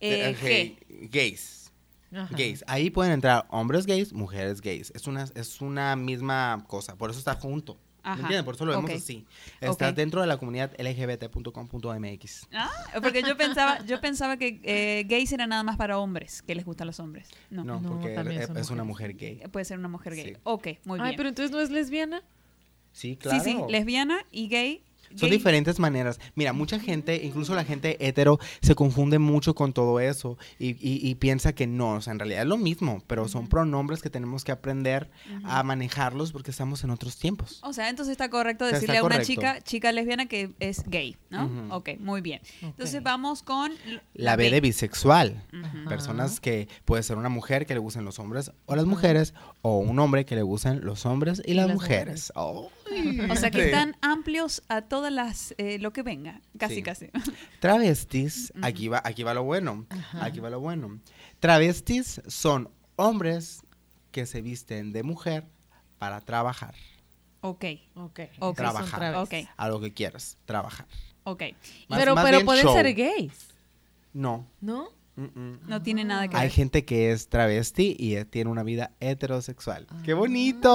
[0.00, 1.08] Eh, Eh, G.
[1.10, 1.70] Gays.
[2.12, 2.34] Ajá.
[2.36, 2.64] Gays.
[2.66, 4.90] Ahí pueden entrar hombres gays, mujeres gays.
[4.94, 6.96] Es una, es una misma cosa.
[6.96, 7.78] Por eso está junto.
[8.04, 8.20] ¿Me Ajá.
[8.20, 8.44] entienden?
[8.44, 8.96] Por eso lo vemos Ok.
[8.96, 9.24] así.
[9.60, 12.48] Está dentro de la comunidad lgbt.com.mx.
[12.52, 12.70] Ah,
[13.02, 16.64] porque yo pensaba, yo pensaba que eh, gays era nada más para hombres, que les
[16.64, 17.28] gustan los hombres.
[17.50, 19.42] No, No, No, porque también es, una mujer gay.
[19.50, 20.34] puede ser una mujer gay.
[20.34, 20.40] Sí.
[20.42, 21.16] Ok, muy Ay, bien.
[21.16, 22.22] pero entonces no es lesbiana.
[22.92, 23.42] Sí, claro.
[23.42, 24.84] Sí, sí, lesbiana y gay.
[25.16, 26.20] Son gay- diferentes maneras.
[26.34, 31.08] Mira, mucha gente, incluso la gente hetero, se confunde mucho con todo eso y, y-
[31.08, 34.10] y piensa que no, o sea, en realidad es lo mismo, pero son pronombres que
[34.10, 35.10] tenemos que aprender
[35.44, 37.60] a manejarlos porque estamos en otros tiempos.
[37.62, 39.32] O sea, entonces está correcto O sea, decirle está a una correcto.
[39.34, 41.46] chica, chica lesbiana que es gay, ¿no?
[41.46, 41.74] Ujú.
[41.74, 42.40] Ok, muy bien.
[42.62, 43.72] Entonces vamos con
[44.14, 45.42] La B de bisexual.
[45.88, 49.78] Personas que puede ser una mujer que le gustan los hombres o las mujeres, o
[49.78, 52.32] un hombre que le gustan los hombres y, las, las mujeres.
[52.34, 52.44] Ay,
[53.30, 56.82] O sea que están amplios a todas las, eh, lo que venga, casi Sí.
[56.82, 57.10] casi.
[57.60, 59.86] Travestis, aquí va, aquí va lo bueno.
[59.90, 60.24] Ajá.
[60.24, 61.00] Aquí va lo bueno.
[61.40, 63.62] Travestis son hombres
[64.10, 65.44] que se visten de mujer
[65.98, 66.74] para trabajar.
[67.40, 68.20] ok, Ok.
[68.20, 68.20] Ok.
[68.38, 69.00] Son Trabajar.
[69.00, 69.44] travestis.
[69.44, 70.86] ok, A lo que quieras, trabajar.
[71.24, 71.42] ok.
[71.88, 72.74] Más- pero más pero pueden show.
[72.74, 73.48] ser gays,
[74.12, 74.46] No.
[74.60, 74.88] ¿no?
[75.16, 75.60] Mm-mm.
[75.66, 76.50] No tiene nada que Hay ver.
[76.52, 79.86] gente que es travesti y eh, tiene una vida heterosexual.
[80.04, 80.70] ¡Qué bonito!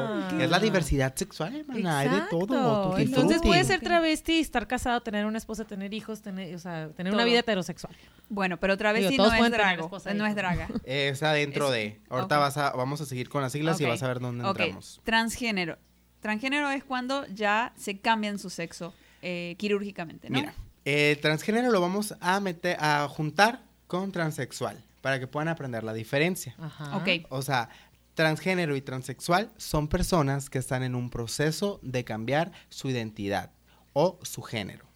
[0.00, 0.28] Ah.
[0.40, 1.98] Es la diversidad sexual, hermana.
[1.98, 2.96] Hay de todo.
[2.98, 7.12] Entonces puede ser travesti, estar casado, tener una esposa, tener hijos, tener, o sea, tener
[7.12, 7.94] una vida heterosexual.
[8.28, 10.68] Bueno, pero travesti Digo, no es tener drago, esposa y no es draga.
[10.84, 12.00] Es adentro Es- de.
[12.08, 15.00] Ahorita vas a, vamos a seguir con las siglas y vas a ver dónde entramos.
[15.04, 15.78] transgénero.
[16.20, 20.40] Transgénero es cuando ya se cambian su sexo eh, quirúrgicamente, ¿no?
[20.40, 25.84] Mira, el transgénero lo vamos a meter, a juntar con transexual para que puedan aprender
[25.84, 26.54] la diferencia.
[26.58, 26.96] Ajá.
[26.96, 27.68] Ok, O sea,
[28.14, 33.50] transgénero y transexual son personas que están en un proceso de cambiar su identidad
[33.92, 34.86] o su género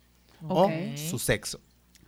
[0.48, 1.60] o su sexo.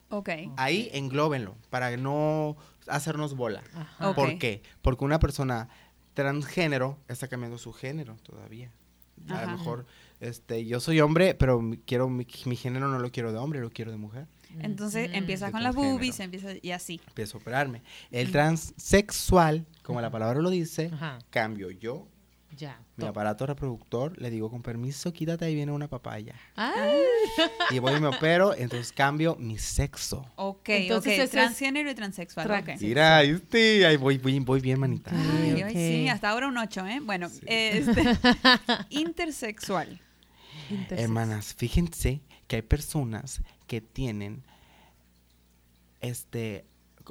[0.09, 0.31] ok.
[0.57, 3.63] Ahí englóbenlo para no hacernos bola.
[3.75, 4.15] Ajá.
[4.15, 4.63] ¿Por qué?
[4.81, 5.69] Porque una persona
[6.15, 8.71] transgénero está cambiando su género todavía.
[9.29, 9.47] A Ajá.
[9.53, 9.87] lo mejor,
[10.21, 13.71] este, yo soy hombre, pero quiero mi, mi género no lo quiero de hombre, lo
[13.71, 14.27] quiero de mujer.
[14.61, 15.19] Entonces Ujú.
[15.19, 17.01] empiezas de con las boobies, empieza y así.
[17.09, 17.83] Empiezo a operarme.
[18.11, 21.19] El transexual, como la palabra lo dice, Ajá.
[21.31, 22.09] cambio yo.
[22.55, 22.79] Ya.
[22.97, 23.09] Mi top.
[23.09, 26.35] aparato reproductor, le digo con permiso, quítate, ahí viene una papaya.
[26.55, 27.01] Ay.
[27.71, 30.31] Y voy y me opero, entonces cambio mi sexo.
[30.37, 31.15] Ok, Entonces ok.
[31.15, 32.47] ese es Transgénero y transexual.
[32.47, 32.79] tra- ok.
[32.79, 32.87] Sí.
[32.89, 35.11] Mira, este, ahí voy, voy, voy bien, manita.
[35.15, 37.01] Ay, sí, hasta ahora un 8, ¿eh?
[37.03, 37.41] Bueno, Sí.
[37.47, 38.03] este,
[38.91, 40.01] intersexual.
[40.71, 41.01] Intersex.
[41.03, 43.41] Hermanas, fíjense que hay personas
[43.73, 44.45] que tienen
[46.03, 46.67] este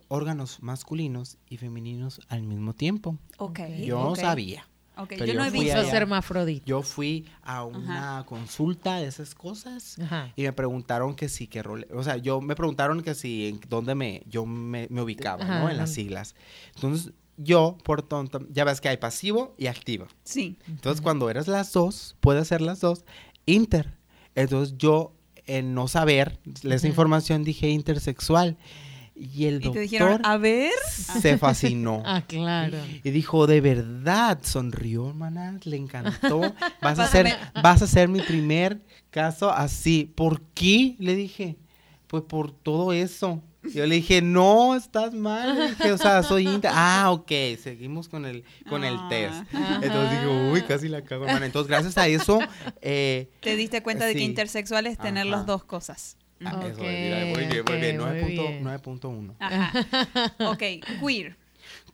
[0.09, 3.17] órganos masculinos y femeninos al mismo tiempo.
[3.39, 3.61] Ok.
[3.83, 4.67] Yo no ok, sabía.
[4.95, 5.83] ok, pero Yo no he visto.
[5.83, 6.63] Ser hermafrodita.
[6.67, 10.31] Yo fui a una consulta de esas cosas Ajá.
[10.35, 13.59] y me preguntaron que sí, que role, o sea, yo me preguntaron que sí, en
[13.67, 15.51] dónde me, yo me, me ubicaba, ¿no?
[15.51, 15.95] Ajá, En las ajá.
[15.95, 16.35] siglas.
[16.75, 20.05] Entonces, yo, por tonto, ya ves que hay pasivo y activo.
[20.25, 20.59] Sí.
[20.67, 23.03] Entonces, cuando eres las dos, puedes ser las dos,
[23.47, 23.97] inter.
[24.35, 25.13] Entonces, yo,
[25.57, 28.57] en no saber esa información, dije intersexual.
[29.13, 30.71] Y el Y te doctor dijeron, a ver.
[30.89, 32.01] se fascinó.
[32.05, 32.77] Ah, claro.
[33.03, 36.41] Y dijo, de verdad, sonrió, hermana, le encantó.
[36.81, 37.27] Vas a, ser,
[37.61, 40.11] vas a ser mi primer caso así.
[40.15, 40.95] ¿Por qué?
[40.97, 41.57] Le dije,
[42.07, 43.41] pues por todo eso.
[43.63, 45.55] Yo le dije, no, estás mal.
[45.57, 46.71] Le dije, o sea, soy inter.
[46.73, 49.07] Ah, ok, seguimos con el, con el Ah.
[49.09, 49.53] test.
[49.55, 49.79] Ajá.
[49.83, 51.45] Entonces digo, uy, casi la cago, hermana.
[51.45, 52.39] Entonces, gracias a eso,
[52.81, 55.37] eh, Te diste cuenta de que intersexual es tener Ajá.
[55.37, 56.17] las dos cosas.
[56.43, 58.01] ah, Ok, eso, mira, muy bien, muy bien.
[58.01, 58.49] ok, muy 9.1.
[58.49, 58.63] bien.
[58.63, 59.35] 9.1.
[59.39, 60.33] Ajá.
[60.49, 60.63] Ok,
[60.99, 61.37] queer.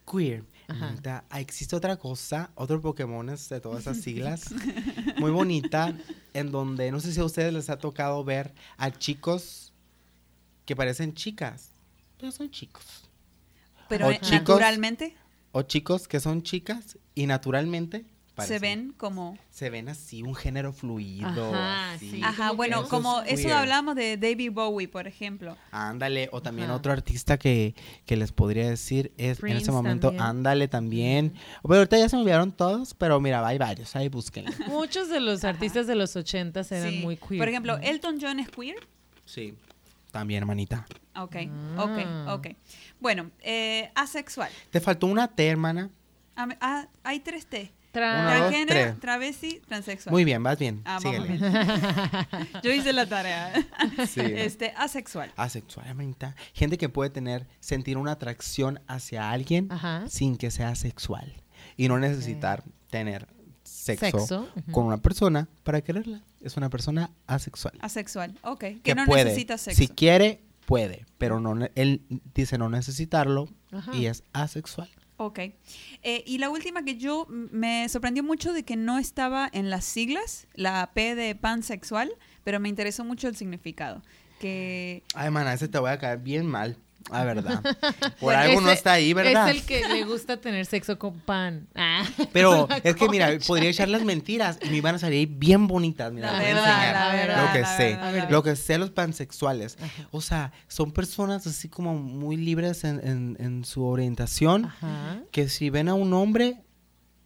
[0.09, 0.43] Queer.
[0.69, 1.23] Ajá.
[1.29, 4.45] Ah, existe otra cosa, otro Pokémon de todas esas siglas,
[5.17, 5.93] muy bonita,
[6.33, 9.66] en donde no sé si a ustedes les ha tocado ver a chicos
[10.67, 11.71] que parecen chicas,
[12.19, 12.83] pero son chicos.
[13.89, 14.31] Pero O eh, chicos.
[14.41, 15.15] naturalmente
[15.53, 19.35] O chicos que son chicas y naturalmente se parecen- ven como...
[19.49, 21.27] se ven así, un género fluido.
[21.55, 22.11] Ajá, así.
[22.11, 22.21] sí.
[22.23, 25.57] Ajá, bueno, como es eso hablamos de David Bowie, por ejemplo.
[25.71, 26.75] Ándale, o también Ajá.
[26.77, 27.73] otro artista que,
[28.05, 30.23] que les podría decir es en ese momento, también.
[30.23, 31.33] ándale también.
[31.63, 34.51] Pero ahorita ya se me olvidaron todos, pero mira, hay varios, ahí búsquenlo.
[34.67, 36.99] Muchos de los artistas de los ochentas eran Sí.
[36.99, 37.39] muy queer.
[37.39, 37.77] Por ejemplo.
[37.81, 38.85] Elton John es queer.
[39.25, 39.55] Sí,
[40.17, 40.85] también, hermanita.
[41.15, 41.35] Ok,
[41.77, 41.83] Ah.
[41.83, 42.47] ok, ok.
[42.99, 44.49] Bueno, eh, asexual.
[44.71, 45.89] Te faltó una T, hermana.
[46.35, 47.71] Ah, ah, hay tres T.
[47.93, 50.11] Tra- Transgénero, travesti, transexual.
[50.11, 50.81] Muy bien, vas bien.
[50.85, 51.37] Ah, vamos Síguele.
[51.39, 52.61] bien.
[52.63, 53.53] Yo hice la tarea.
[54.07, 54.21] Sí.
[54.21, 55.31] Este, asexual.
[55.35, 56.35] Asexual, hermanita.
[56.53, 60.03] Gente que puede tener, sentir una atracción hacia alguien Ajá.
[60.09, 61.41] sin que sea sexual.
[61.75, 63.27] Y no necesitar tener
[63.95, 66.23] sexo, con una persona para quererla.
[66.41, 67.73] Es una persona asexual.
[67.79, 68.59] Asexual, ok.
[68.59, 69.25] Que, que no puede.
[69.25, 69.77] necesita sexo.
[69.77, 71.05] Si quiere, puede.
[71.17, 72.01] Pero no, él
[72.33, 73.95] dice no necesitarlo Ajá.
[73.95, 74.89] y es asexual.
[75.17, 75.39] Ok.
[75.39, 79.83] Eh, y la última que yo me sorprendió mucho de que no estaba en las
[79.83, 82.11] siglas, la P de pansexual,
[82.43, 84.03] pero me interesó mucho el significado.
[84.39, 86.77] Que Ay, mana, ese te voy a caer bien mal.
[87.09, 87.61] Ah, verdad.
[88.19, 89.49] Por algo no está ahí, ¿verdad?
[89.49, 91.67] Es el que le gusta tener sexo con pan.
[91.75, 92.03] Ah.
[92.33, 96.11] Pero es que, mira, podría echar las mentiras y me iban a salir bien bonitas.
[96.11, 97.83] Mira, La voy a enseñar la verdad, lo que la sé.
[97.95, 98.29] verdad.
[98.29, 99.77] Lo que sé los pansexuales.
[100.11, 104.65] O sea, son personas así como muy libres en, en- en su orientación.
[104.65, 105.19] Ajá.
[105.31, 106.61] Que si ven a un hombre,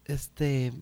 [0.06, 0.74] este,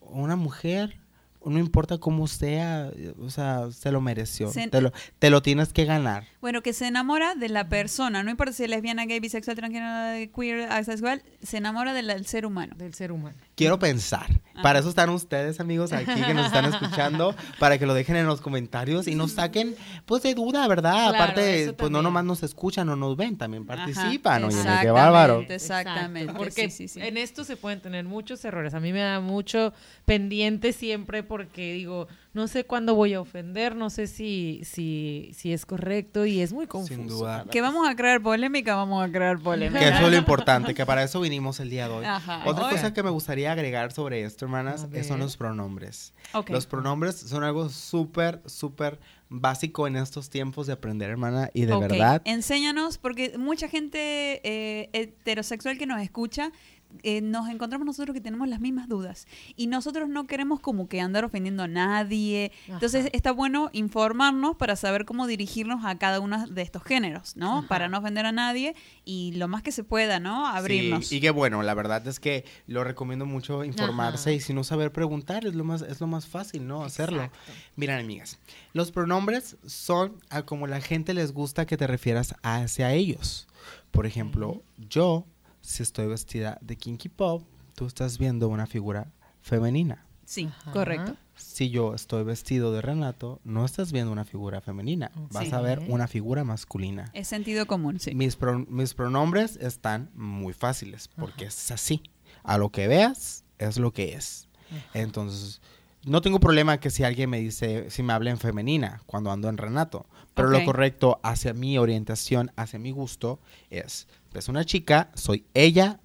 [0.00, 1.00] o una mujer,
[1.44, 4.50] no importa cómo sea, o sea, se lo mereció.
[4.50, 6.24] Se- Te, lo, te lo tienes que ganar.
[6.40, 10.32] Bueno, que se enamora de la persona, no importa si es lesbiana, gay, bisexual, transgénero,
[10.34, 12.74] queer, asexual, se enamora del, del ser humano.
[12.76, 13.36] Del ser humano.
[13.56, 14.40] Quiero pensar.
[14.62, 18.26] Para eso están ustedes, amigos, aquí que nos están escuchando, para que lo dejen en
[18.26, 19.74] los comentarios y nos saquen,
[20.06, 20.92] pues, de duda, ¿verdad?
[21.10, 24.44] Claro, Aparte, pues, no nomás nos escuchan o nos ven, también Ajá, participan.
[24.44, 24.90] Oye, qué exactamente.
[24.92, 25.40] bárbaro.
[25.48, 27.00] Exactamente, Porque sí, sí, sí.
[27.00, 28.74] en esto se pueden tener muchos errores.
[28.74, 29.72] A mí me da mucho
[30.04, 35.52] pendiente siempre porque digo, no sé cuándo voy a ofender, no sé si, si, si
[35.52, 36.94] es correcto y es muy confuso.
[36.94, 37.44] Sin duda.
[37.50, 39.80] Que vamos a crear polémica, vamos a crear polémica.
[39.80, 42.04] Que eso es lo importante, que para eso vinimos el día de hoy.
[42.04, 42.42] Ajá.
[42.46, 42.76] Otra Oye.
[42.76, 46.14] cosa que me gustaría agregar sobre esto, hermanas, son los pronombres.
[46.46, 51.76] Los pronombres son algo súper, súper básico en estos tiempos de aprender, hermana, y de
[51.76, 52.22] verdad.
[52.24, 56.52] Enséñanos, porque mucha gente eh, heterosexual que nos escucha,
[57.02, 59.26] eh, nos encontramos nosotros que tenemos las mismas dudas.
[59.56, 62.52] Y nosotros no queremos como que andar ofendiendo a nadie.
[62.68, 67.58] Entonces está bueno informarnos para saber cómo dirigirnos a cada uno de estos géneros, ¿no?
[67.58, 67.68] Ajá.
[67.68, 70.46] Para no ofender a nadie y lo más que se pueda, ¿no?
[70.46, 71.06] Abrirnos.
[71.06, 74.36] Sí, y que bueno, la verdad es que lo recomiendo mucho informarse Ajá.
[74.36, 76.84] y si no saber preguntar es lo más es lo más fácil, ¿no?
[76.84, 77.24] Hacerlo.
[77.24, 77.52] Exacto.
[77.76, 78.38] Miren, amigas,
[78.72, 83.46] los pronombres son a como la gente les gusta que te refieras hacia ellos.
[83.90, 85.26] Por ejemplo, yo
[85.64, 87.42] si estoy vestida de kinky pop,
[87.74, 90.04] tú estás viendo una figura femenina.
[90.26, 90.72] Sí, Ajá.
[90.72, 91.16] correcto.
[91.36, 95.54] Si yo estoy vestido de Renato, no estás viendo una figura femenina, vas Sí.
[95.54, 97.10] a ver una figura masculina.
[97.12, 98.14] Es sentido común, sí.
[98.14, 102.02] Mis, pro- mis pronombres están muy fáciles porque es así.
[102.42, 104.48] A lo que veas es lo que es.
[104.92, 105.60] Entonces,
[106.04, 109.48] no tengo problema que si alguien me dice, si me habla en femenina cuando ando
[109.48, 110.06] en Renato.
[110.34, 113.38] Pero lo correcto hacia mi orientación, hacia mi gusto,
[113.70, 116.00] es, es una chica, soy ella,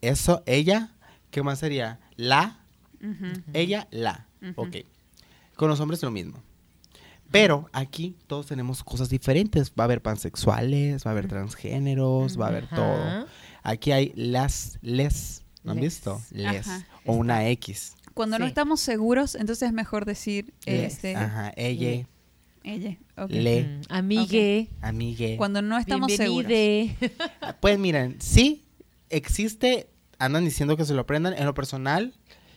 [0.00, 0.94] eso, ella,
[1.30, 2.00] ¿qué más sería?
[2.16, 2.60] La,
[3.52, 4.26] ella, la.
[4.56, 4.76] Ok.
[5.56, 6.42] Con los hombres es lo mismo.
[7.30, 9.72] Pero aquí todos tenemos cosas diferentes.
[9.72, 12.76] Va a haber pansexuales, va a haber transgéneros, va a haber Ajá.
[12.76, 13.26] todo.
[13.62, 15.42] Aquí hay las, les.
[15.64, 15.84] ¿No han Les.
[15.94, 16.20] visto?
[16.30, 16.66] Les.
[16.68, 16.86] Ajá.
[17.06, 17.94] O una X.
[18.12, 20.92] Cuando no estamos seguros, entonces es mejor decir Les.
[20.94, 21.52] este, Ajá.
[21.56, 22.06] Ella,
[22.64, 22.96] ella.
[23.16, 23.30] ok.
[23.30, 24.70] le, Mm, Amigue.
[24.80, 25.36] amigue.
[25.36, 26.48] Cuando no estamos seguros.
[26.48, 26.96] bienvenide.
[27.60, 28.64] Pues miren, sí
[29.10, 31.34] existe, andan diciendo que se lo aprendan.
[31.34, 32.14] En lo personal,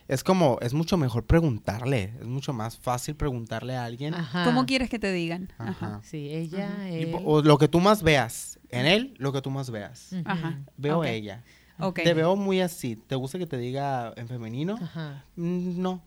[0.08, 2.14] es como, es mucho mejor preguntarle.
[2.20, 4.14] Es mucho más fácil preguntarle a alguien.
[4.14, 4.44] Ajá.
[4.44, 5.52] ¿Cómo quieres que te digan?
[5.58, 5.70] Ajá.
[5.70, 6.00] Ajá.
[6.02, 7.14] Sí, ella, él.
[7.24, 8.58] o lo que tú más veas.
[8.70, 10.10] En él, lo que tú más veas.
[10.24, 10.58] Ajá.
[10.76, 11.42] Veo a ella.
[11.78, 12.00] Ok.
[12.02, 12.96] Te veo muy así.
[12.96, 14.78] ¿Te gusta que te diga en femenino?
[14.82, 15.24] Ajá.
[15.36, 16.02] Mm, No.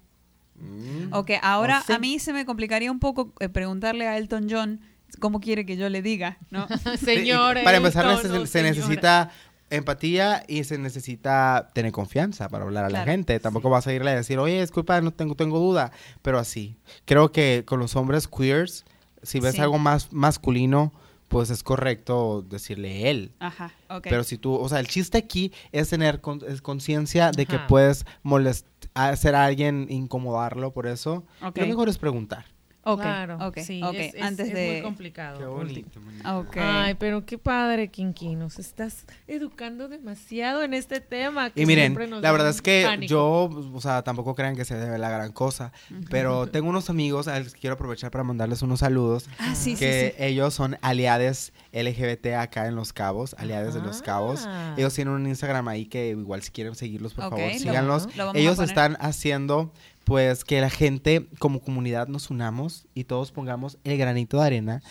[0.62, 1.14] Mm.
[1.14, 4.82] Ok, ahora a mí se me complicaría un poco eh, preguntarle a Elton John
[5.20, 6.68] cómo quiere que yo le diga, ¿no?
[7.04, 7.62] Señor.
[7.64, 9.32] Para empezar, Elton, se necesita
[9.70, 13.40] empatía y se necesita tener confianza para hablar a la gente.
[13.40, 15.92] Tampoco vas a irle a decir, oye, disculpa, no tengo, tengo duda.
[16.22, 16.76] Pero así.
[17.06, 18.84] Creo que con los hombres queers,
[19.24, 19.62] si ves Sí.
[19.62, 20.92] algo más masculino,
[21.32, 23.32] pues es correcto decirle él.
[23.40, 24.04] Ajá, ok.
[24.04, 28.06] Pero si tú, o sea, el chiste aquí es tener con- conciencia de que puedes
[28.22, 31.24] molest hacer a alguien, incomodarlo por eso.
[31.62, 32.46] Lo mejor es preguntar.
[32.84, 33.38] Ok, Claro.
[33.48, 33.94] ok, sí, ok.
[33.96, 34.72] es, es- Antes es de...
[34.74, 35.62] muy complicado.
[36.26, 36.58] Ok.
[36.58, 38.36] Ay, pero qué padre, Kinky.
[38.36, 41.50] Nos estás educando demasiado en este tema.
[41.50, 43.10] que Y miren, la da verdad es que pánico.
[43.12, 45.72] yo, o sea, tampoco crean que se debe la gran cosa,
[46.10, 49.74] pero tengo unos amigos, a los que quiero aprovechar para mandarles unos saludos, Ah, sí,
[49.74, 50.24] sí, que sí.
[50.24, 54.44] ellos son aliades LGBT acá en Los Cabos, aliades de Los Cabos.
[54.46, 54.76] Ah.
[54.78, 58.16] Ellos tienen un Instagram ahí que igual si quieren seguirlos, por favor, lo- síganlos.
[58.16, 59.72] lo Ellos están haciendo
[60.04, 64.82] pues que la gente como comunidad nos unamos y todos pongamos el granito de arena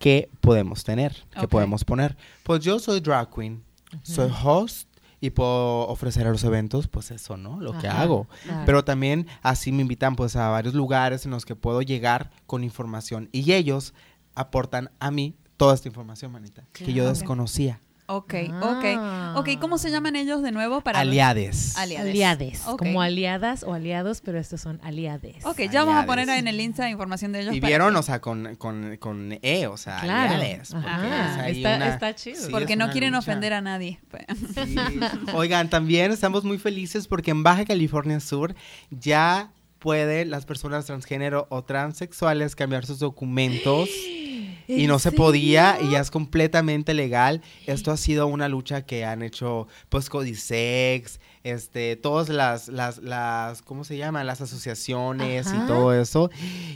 [0.00, 2.16] que podemos tener, que podemos poner.
[2.42, 3.62] Pues yo soy drag queen,
[4.02, 4.88] soy host
[5.20, 7.60] y puedo ofrecer a los eventos, pues eso, ¿no?
[7.60, 8.28] Lo que hago.
[8.44, 8.62] claro.
[8.66, 12.62] Pero también así me invitan pues a varios lugares en los que puedo llegar con
[12.62, 13.94] información y ellos
[14.34, 17.80] aportan a mí toda esta información, manita, que yo desconocía.
[18.10, 19.34] Ok, Ah.
[19.34, 19.38] ok.
[19.40, 20.80] Ok, ¿cómo se llaman ellos de nuevo?
[20.80, 21.76] para Aliades.
[21.76, 22.08] Aliades.
[22.10, 22.60] Aliades.
[22.60, 25.44] Como aliadas o aliados, pero estos son aliades.
[25.44, 27.54] Ok, ya vamos a poner en el Insta información de ellos.
[27.54, 30.34] Y para vieron, que- o sea, con, con, con E, o sea, Claro.
[30.34, 30.70] aliades.
[30.70, 32.46] es ahí está- una- está chido.
[32.46, 33.18] sí, porque es no quieren lucha.
[33.18, 34.00] ofender a nadie.
[34.10, 34.24] Pues,
[34.64, 34.74] Sí.
[35.34, 38.54] Oigan, también estamos muy felices porque en Baja California Sur
[38.90, 43.88] ya pueden las personas transgénero o transexuales cambiar sus documentos
[44.68, 47.42] y ¿En no se podía y ya es completamente legal.
[47.66, 53.62] Esto ha sido una lucha que han hecho pues Codisex, este, todas las, las, las,
[53.62, 54.26] ¿cómo se llaman?
[54.26, 55.64] Las asociaciones Ajá.
[55.64, 56.30] y todo eso.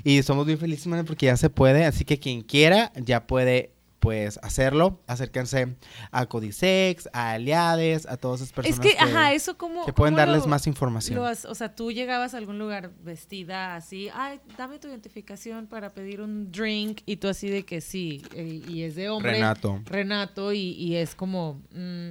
[0.05, 3.73] Y somos bien felices, man, porque ya se puede, así que quien quiera ya puede
[4.03, 5.77] pues hacerlo, acérquense
[6.11, 9.87] a Codisex, a Aliades, a todas esas personas Es que, ajá, eso como...
[9.87, 11.15] que pueden cómo darles lo- más información.
[11.17, 15.91] lo o sea, tú llegabas a algún lugar vestida así, ay, dame tu identificación para
[15.95, 19.35] pedir un drink y tú así de que sí, eh, y es de hombre.
[19.35, 19.81] Renato.
[19.85, 21.63] Renato y, y es como...
[21.73, 22.11] mm,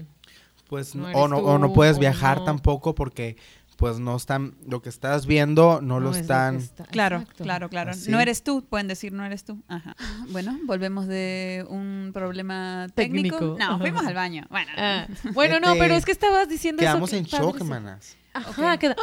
[0.69, 2.45] Pues No o no, o no puedes o viajar no.
[2.45, 3.35] tampoco porque
[3.77, 6.55] pues no están, lo que estás viendo no, lo es están.
[6.57, 7.43] está- Claro, exacto.
[7.43, 7.91] claro, claro.
[7.91, 8.11] Así.
[8.11, 9.61] No eres tú, pueden decir no eres tú.
[9.67, 9.95] Ajá.
[10.29, 13.37] Bueno, volvemos de un problema técnico.
[13.39, 13.57] Técnico.
[13.59, 14.45] No, fuimos al baño.
[14.49, 17.17] Bueno, Ah, bueno, no, Este, pero es que estabas diciendo Quedamos eso.
[17.17, 17.69] en que shock, padrísimo.
[17.69, 18.17] manas.
[18.33, 18.79] Ajá, Ok.
[18.79, 18.95] queda-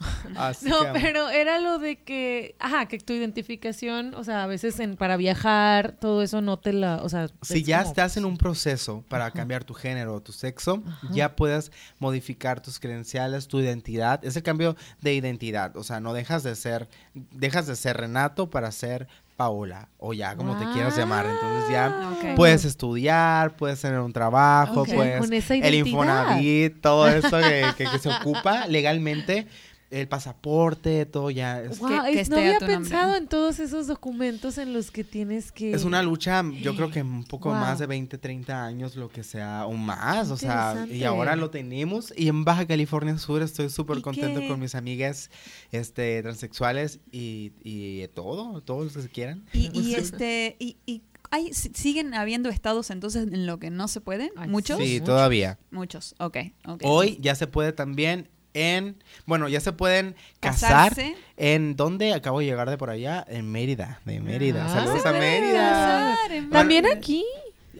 [0.36, 4.78] Así No, pero era lo de que, ajá, que tu identificación, o sea, a veces
[4.80, 8.24] en, para viajar, todo eso no te la, o sea, Si ya como- estás en
[8.24, 13.60] un proceso para cambiar tu género o tu sexo, ya puedes modificar tus credenciales, tu
[13.60, 14.24] identidad.
[14.24, 15.76] Es el cambio de identidad.
[15.76, 19.06] O sea, no dejas de ser, dejas de ser Renato para ser
[19.36, 21.26] Paola o ya como te quieras llamar.
[21.26, 22.36] Entonces ya Ok.
[22.36, 24.94] puedes estudiar, puedes tener un trabajo, Ok.
[24.94, 25.74] puedes Con esa el.
[25.74, 29.46] Infonavit, todo eso que, que- que se ocupa legalmente,
[29.90, 31.62] el pasaporte, todo ya.
[31.62, 32.66] Es, Wow, que- que es- no había nombre.
[32.76, 35.70] pensado en todos esos documentos en los que tienes que...
[35.72, 37.58] es una lucha, yo creo que un poco Wow.
[37.58, 41.50] más de 20, 30 años, lo que sea, o más, o sea, y ahora lo
[41.50, 42.12] tenemos.
[42.16, 44.48] Y en Baja California Sur estoy súper ¿Y contento qué?
[44.48, 45.30] con mis amigas
[45.70, 49.44] este, transexuales y, y todo, todos los que se quieran.
[49.52, 53.88] Y, y este, y, y hay, si- siguen habiendo estados entonces en lo que no
[53.88, 54.30] se pueden.
[54.36, 54.78] Ay, Muchos.
[54.78, 55.58] Sí, todavía.
[55.70, 56.14] Muchos.
[56.18, 56.36] Ok.
[56.66, 56.82] ok.
[56.84, 61.16] Hoy ya se puede también en, bueno, ya se pueden casar Casarse.
[61.36, 64.66] en donde acabo de llegar de por allá, en Mérida, de Mérida.
[64.66, 66.16] Ah, Saludos a Mérida.
[66.28, 67.24] casar También aquí.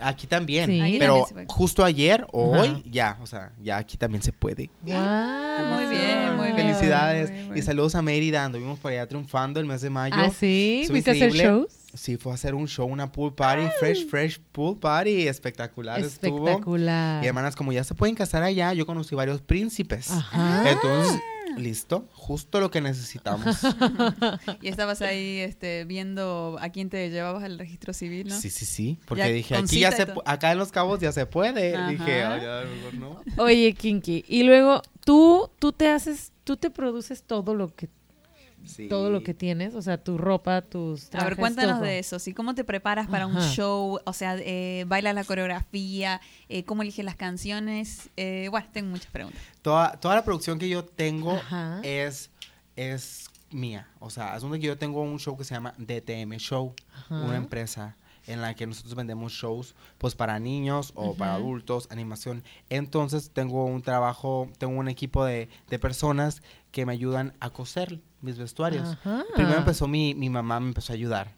[0.01, 0.97] Aquí también, Sí.
[0.99, 1.47] Pero también se puede.
[1.49, 2.63] justo ayer o Ajá.
[2.63, 4.71] hoy ya, o sea, ya aquí también se puede.
[4.83, 4.95] Wow.
[5.75, 6.57] Muy bien, muy bien.
[6.57, 7.63] Felicidades Muy y bien.
[7.65, 10.15] saludos a Mérida, anduvimos por allá triunfando el mes de mayo.
[10.19, 10.81] ¿Ah, sí?
[10.83, 11.73] Estuvo ¿Fuiste a hacer shows?
[11.95, 16.47] Sí, fue a hacer un show, una pool party, fresh, fresh pool party, espectacular estuvo.
[16.47, 17.25] Espectacular.
[17.25, 20.11] Y hermanas, como ya se pueden casar allá, yo conocí varios príncipes.
[20.11, 20.71] Ajá.
[20.71, 21.19] Entonces,
[21.57, 23.57] listo, justo lo que necesitamos.
[24.63, 28.39] Y estabas ahí este, viendo a quién te llevabas al registro civil, ¿no?
[28.41, 31.27] Sí, sí, sí, porque Ya dije, aquí ya se, acá en Los Cabos ya se
[31.27, 31.75] puede.
[31.75, 31.91] Ajá.
[31.91, 33.23] Dije, "Ay, ya, mejor no.
[33.43, 37.89] Oye, Kinky, y luego tú, tú te haces, tú te produces todo lo que,
[38.67, 38.89] Sí.
[38.89, 41.85] todo lo que tienes, o sea, tu ropa, tus A trajes, ver, cuéntanos todo.
[41.87, 42.19] de eso.
[42.19, 42.33] ¿sí?
[42.35, 43.99] ¿Cómo te preparas para un show?
[44.05, 46.21] O sea, eh, ¿bailas la coreografía?
[46.49, 48.11] Eh, ¿Cómo eliges las canciones?
[48.17, 49.41] Eh, bueno, tengo muchas preguntas.
[49.63, 51.81] Toda, toda la producción que yo tengo Ajá.
[51.83, 52.31] es,
[52.77, 53.89] es mía.
[54.01, 57.23] O sea, es donde yo tengo un show que se llama DTM Show, Ajá.
[57.23, 62.43] una empresa en la que nosotros vendemos shows pues para niños o para adultos, animación.
[62.71, 68.01] Entonces tengo un trabajo, tengo un equipo de, de personas que me ayudan a coser
[68.23, 68.89] mis vestuarios.
[68.89, 69.25] Ajá.
[69.35, 71.35] Primero empezó mi, mi mamá, me empezó a ayudar,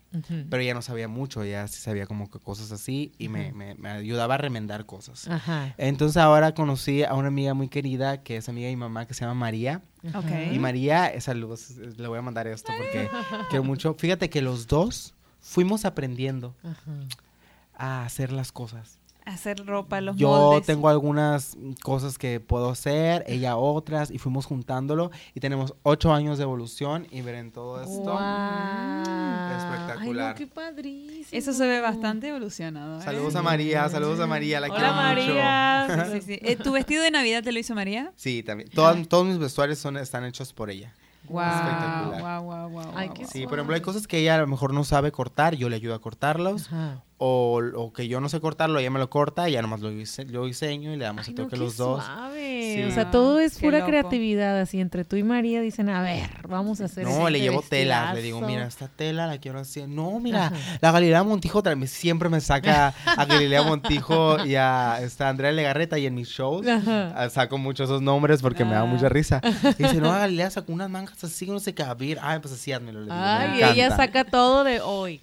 [0.49, 3.75] pero ella no sabía mucho, ella sí sabía como que cosas así y me, me-
[3.75, 5.29] me ayudaba a remendar cosas.
[5.29, 5.75] Ajá.
[5.77, 9.15] Entonces ahora conocí a una amiga muy querida que es amiga de mi mamá que
[9.15, 9.83] se llama María.
[10.09, 10.21] Ajá.
[10.21, 10.53] Ok.
[10.53, 13.09] Y María, eh, saludos, le voy a mandar esto porque
[13.51, 13.95] quiero mucho.
[13.95, 16.93] Fíjate que los dos fuimos aprendiendo Ajá.
[17.77, 18.99] a hacer las cosas.
[19.29, 20.67] Hacer ropa, los Yo moldes.
[20.67, 25.11] tengo algunas mm, cosas que puedo hacer, ella otras, y fuimos juntándolo.
[25.35, 28.03] Y tenemos ocho años de evolución y ver en todo esto.
[28.05, 29.03] Guau.
[29.59, 30.27] Espectacular.
[30.29, 31.29] Ay, no, qué padrísimo.
[31.31, 33.01] Eso se ve bastante evolucionado.
[33.01, 33.03] ¿eh?
[33.03, 35.87] Saludos a María, saludos a María, la Hola, quiero María.
[35.89, 36.05] mucho.
[36.09, 36.39] Sí, sí, sí.
[36.43, 38.13] Eh, ¿Tu vestido de Navidad te lo hizo María?
[38.17, 38.71] Sí, también.
[38.71, 40.95] Todas- todos mis vestuarios son, están hechos por ella.
[41.29, 42.23] Wow, Espectacular.
[42.23, 43.27] wow, wow, wow, Ay, wow, wow.
[43.31, 45.77] Sí, por ejemplo, hay cosas que ella a lo mejor no sabe cortar, yo le
[45.77, 46.67] ayudo a cortarlos.
[46.69, 47.03] Ajá.
[47.21, 49.91] O, o que yo no sé cortarlo, ella me lo corta y ya nomás lo,
[49.91, 52.05] dise- lo diseño y le damos Ay, el no, toque qué los dos.
[52.05, 52.75] suave.
[52.77, 52.83] Sí.
[52.85, 53.91] O sea, todo es Qué pura loco.
[53.91, 54.61] creatividad.
[54.61, 57.63] Así entre tú y María dicen, a ver, vamos a hacer No, este le llevo
[57.69, 58.57] telas, le digo, vestidazo".
[58.57, 59.83] mira, esta tela la quiero así.
[59.89, 60.57] No, mira, Ajá.
[60.81, 65.99] la Galilea Montijo también siempre me saca a Galilea Montijo y a esta Andrea Legarreta
[65.99, 67.15] y en mis shows Ajá.
[67.17, 68.85] ah, saco mucho esos nombres porque me da Ah.
[68.85, 69.41] mucha risa.
[69.77, 72.55] Y dice, no, Galilea sacó unas mangas así, no sé qué, a ver, ay, pues
[72.55, 73.01] así házmelo.
[73.01, 73.97] le digo, me Ay, ella encanta.
[73.97, 75.21] saca todo de hoy.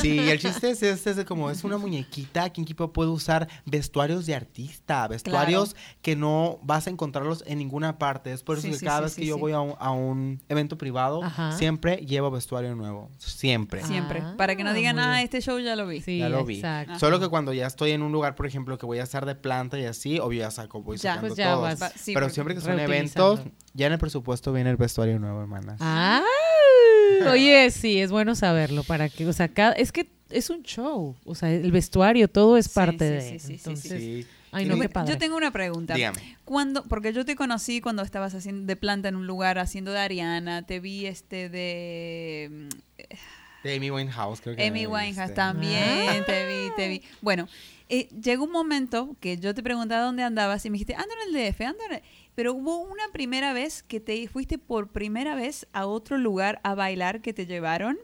[0.00, 3.48] Sí, el chiste es este, es de como es una muñequita, quien equipo puede usar
[3.66, 8.32] vestuarios de artista, vestuarios que no vas a encontrarlos en ninguna parte.
[8.32, 9.74] Es por eso Sí, que sí, cada sí, vez sí, que yo voy a un,
[9.78, 11.52] a un evento privado, Ajá.
[11.52, 13.10] siempre llevo vestuario nuevo.
[13.18, 13.82] Siempre.
[13.84, 14.20] Siempre.
[14.22, 16.00] Ah, para que no digan, ah, este show ya lo vi.
[16.00, 16.56] Sí, ya lo vi.
[16.56, 16.98] exacto.
[16.98, 19.34] Solo que cuando ya estoy en un lugar, por ejemplo, que voy a estar de
[19.34, 21.62] planta y así, obvio ya saco, voy Ya, sacando pues ya todos.
[21.62, 21.82] vas.
[21.82, 23.40] Va- sí, Pero siempre que son eventos,
[23.74, 25.78] ya en el presupuesto viene el vestuario nuevo, hermanas.
[25.80, 26.22] Ah,
[27.30, 31.14] oye, sí, es bueno saberlo para que, o sea, cada, es que es un show.
[31.24, 33.38] O sea, el vestuario, todo es parte sí, de.
[33.38, 34.26] sí, sí, sí, Entonces, Sí.
[34.52, 35.12] ay, no, me- qué padre.
[35.12, 35.94] Yo tengo una pregunta.
[35.94, 36.36] Dígame.
[36.44, 39.98] Cuando, porque yo te conocí cuando estabas haciendo de planta en un lugar, haciendo de
[40.00, 44.66] Ariana, te vi este de mm, De Amy Winehouse, creo que.
[44.66, 45.34] Amy Winehouse viste.
[45.34, 47.02] también, te vi, te vi.
[47.20, 47.48] Bueno,
[47.88, 51.28] eh, llegó un momento que yo te preguntaba dónde andabas y me dijiste, ando en
[51.36, 52.02] el DF, ando en el-".
[52.34, 56.74] Pero hubo una primera vez que te fuiste por primera vez a otro lugar a
[56.74, 57.98] bailar que te llevaron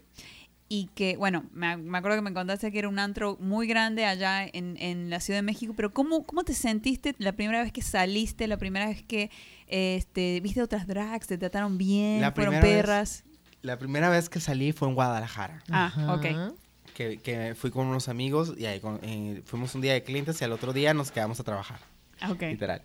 [0.70, 4.04] y que, bueno, me, me acuerdo que me contaste que era un antro muy grande
[4.04, 7.72] allá en, en la Ciudad de México, pero ¿cómo, ¿cómo te sentiste la primera vez
[7.72, 9.30] que saliste, la primera vez que
[9.66, 13.24] este, viste otras drags, te trataron bien, La fueron primera vez- perras?
[13.62, 15.62] La primera vez que salí fue en Guadalajara.
[15.70, 16.14] Ah, Ajá.
[16.14, 16.54] ok.
[16.94, 20.40] Que, que fui con unos amigos y ahí con- eh, fuimos un día de clientes
[20.40, 21.80] y al otro día nos quedamos a trabajar.
[22.20, 22.42] Ah, ok.
[22.42, 22.82] Literal.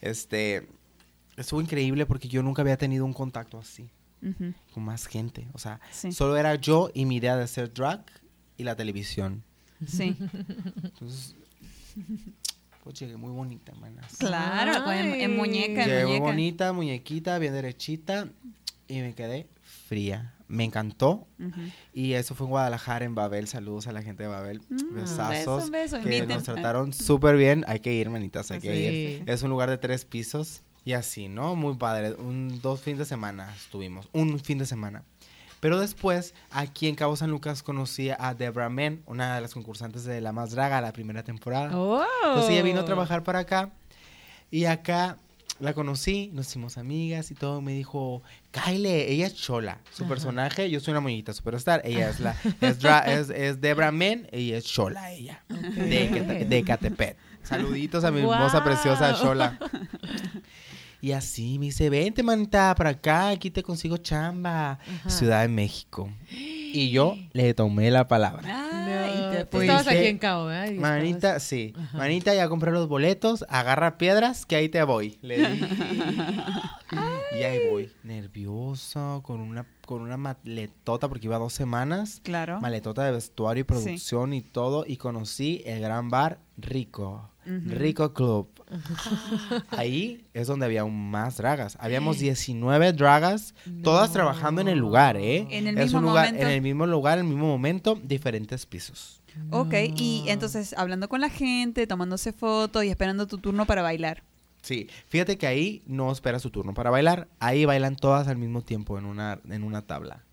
[0.00, 0.66] Este.
[1.36, 3.90] Estuvo increíble porque yo nunca había tenido un contacto así
[4.22, 4.52] Ujú.
[4.72, 5.46] con más gente.
[5.52, 6.10] O sea, Sí.
[6.12, 8.04] solo era yo y mi idea de hacer drag
[8.56, 9.42] y la televisión.
[9.86, 10.16] Sí.
[10.82, 11.34] Entonces,
[12.82, 14.16] pues llegué muy bonita, manas.
[14.18, 16.24] Claro, con- en, en muñeca, en Llegué muy muñeca.
[16.24, 18.28] bonita, muñequita, bien derechita
[18.88, 20.32] y me quedé fría.
[20.48, 21.26] Me encantó.
[21.40, 21.60] Ujú.
[21.92, 23.48] Y eso fue en Guadalajara, en Babel.
[23.48, 24.60] Saludos a la gente de Babel.
[24.70, 25.70] Mm, Besazos.
[25.70, 26.28] beso, beso, que inviten.
[26.36, 27.64] nos trataron súper bien.
[27.66, 29.22] Hay que ir, manitas, hay que Sí.
[29.22, 29.28] ir.
[29.30, 31.54] Es un lugar de tres pisos y así, ¿no?
[31.56, 32.14] Muy padre.
[32.14, 34.08] Un, dos fines de semana estuvimos.
[34.12, 35.02] Un fin de semana.
[35.60, 40.04] Pero después, aquí en Cabo San Lucas, conocí a Debra Men, una de las concursantes
[40.04, 41.76] de La Más Draga, la primera temporada.
[41.76, 42.04] Oh.
[42.24, 43.70] Entonces ella vino a trabajar para acá
[44.50, 45.16] y acá
[45.58, 47.62] la conocí, nos hicimos amigas y todo.
[47.62, 48.22] Me dijo,
[48.52, 49.80] Kyle, ella es Chola.
[49.90, 50.10] Su Ajá.
[50.10, 51.80] personaje, yo soy una muñequita superstar.
[51.84, 55.42] Ella es la, es, dra- es, es Debra Men, ella es Chola, ella.
[55.48, 57.16] De, Ecate- de Ecatepec.
[57.42, 58.64] Saluditos a mi hermosa, Guau.
[58.64, 59.58] preciosa Chola.
[61.00, 64.72] Y así me dice, vente, manita, para acá, aquí te consigo chamba.
[64.72, 65.10] Ajá.
[65.10, 66.10] Ciudad de México.
[66.30, 68.42] Y yo le tomé la palabra.
[68.46, 69.58] Ah, y te fuiste.
[69.66, 70.70] estabas Dije, aquí en Cabo, ¿verdad?
[70.72, 71.74] Y Manita, estabas- sí.
[71.78, 71.98] Ajá.
[71.98, 75.18] Manita, ya compré los boletos, agarra piedras, que ahí te voy.
[75.22, 75.68] Le dije.
[77.38, 82.20] y ahí voy, nerviosa, con una, con una maletota, porque iba dos semanas.
[82.22, 82.60] Claro.
[82.60, 84.84] Maletota de vestuario y producción y todo.
[84.86, 87.30] Y conocí el gran bar Rico.
[87.44, 88.48] Rico Club.
[89.70, 91.76] Ahí es donde había aún más dragas.
[91.80, 94.12] Habíamos 19 dragas, todas No.
[94.14, 95.46] trabajando en el lugar, ¿eh?
[95.50, 96.46] En el es mismo un lugar, momento.
[96.46, 99.20] En el mismo lugar, en el mismo momento, diferentes pisos.
[99.50, 100.32] Ok, y No.
[100.32, 104.22] entonces hablando con la gente, tomándose fotos y esperando tu turno para bailar.
[104.62, 107.28] Sí, fíjate que ahí no espera su turno para bailar.
[107.38, 110.24] Ahí bailan todas al mismo tiempo en una, en una tabla.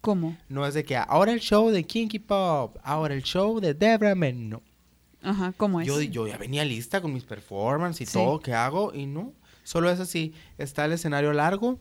[0.00, 0.38] ¿Cómo?
[0.48, 4.14] No es de que ahora el show de Kinky Pop, ahora el show de Debra
[4.14, 4.48] Men.
[4.48, 4.62] No.
[5.22, 5.86] Ajá, ¿cómo es?
[5.86, 8.12] Yo, yo ya venía lista con mis performances y Sí.
[8.12, 9.32] todo que hago y no.
[9.64, 10.32] Solo es así.
[10.58, 11.80] Está el escenario largo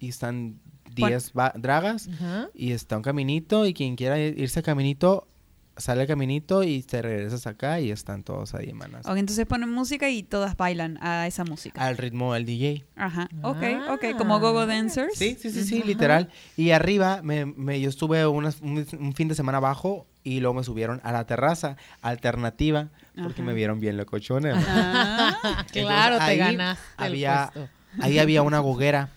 [0.00, 0.58] y están
[0.94, 2.08] 10 ba- dragas
[2.54, 5.28] y está un caminito y quien quiera irse al caminito,
[5.76, 9.06] sale al caminito y te regresas acá y están todos ahí, manas.
[9.06, 11.84] Ok, entonces ponen música y todas bailan a esa música.
[11.86, 12.84] Al ritmo del DJ.
[12.96, 13.94] Ajá, ok, Ah.
[13.94, 15.12] ok, como Gogo Dancers.
[15.16, 15.86] Sí, sí, sí, sí, Ajá.
[15.86, 16.30] literal.
[16.56, 20.54] Y arriba, me, me- yo estuve unas- un, un fin de semana abajo y luego
[20.54, 22.88] me subieron a la terraza alternativa
[23.22, 23.48] porque Ajá.
[23.50, 24.56] me vieron bien locochones.
[24.58, 27.70] Ah, Claro, te ahí ganaste había- el puesto.
[28.00, 29.10] Ahí había una goguera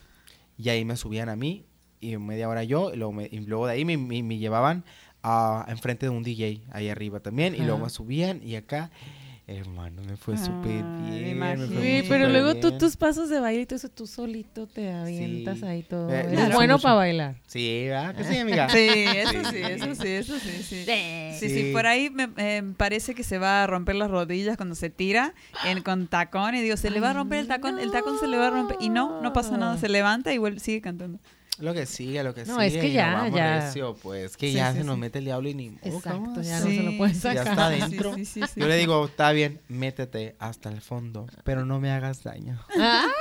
[0.58, 1.66] y ahí me subían a mí
[2.02, 4.84] y media hora yo y luego, me- y luego de ahí me, me- me llevaban
[5.24, 7.90] a enfrente de un DJ ahí arriba también y luego Ajá.
[7.90, 8.90] subían y acá,
[9.48, 11.24] hermano, me fue súper Ay, bien.
[11.24, 11.68] me imagino.
[11.68, 12.78] fue Sí, pero luego tú bien.
[12.78, 15.66] tus pasos de baile y todo eso, tú solito te avientas Sí.
[15.66, 16.14] ahí todo.
[16.14, 16.54] Eh, claro.
[16.56, 17.36] bueno para bailar.
[17.48, 18.16] Sí, ¿verdad?
[18.16, 18.70] Que sí, amiga.
[18.70, 19.62] Sí, eso sí, Sí.
[19.64, 20.86] eso sí, eso sí, sí.
[20.86, 21.70] Sí, sí, Sí.
[21.74, 25.34] por ahí me eh, parece que se va a romper las rodillas cuando se tira
[25.66, 28.28] en, con tacón y digo, se le va a romper el tacón, el tacón se
[28.28, 31.20] le va a romper y no, no pasa nada, se levanta y vuelve, sigue cantando.
[31.60, 32.68] Lo que sigue, lo que No, sigue.
[32.68, 33.60] es que ya, vamos ya.
[33.66, 35.90] recio, pues, que Sí, ya sí, se nos mete el diablo y ni modo, ¿qué
[35.90, 37.36] Exacto, ya no se lo pueden Sí, sacar.
[37.46, 38.16] Ya está Sí, adentro.
[38.16, 38.60] sí, sí, sí.
[38.60, 42.60] Yo le digo, está bien, métete hasta el fondo, pero no me hagas daño.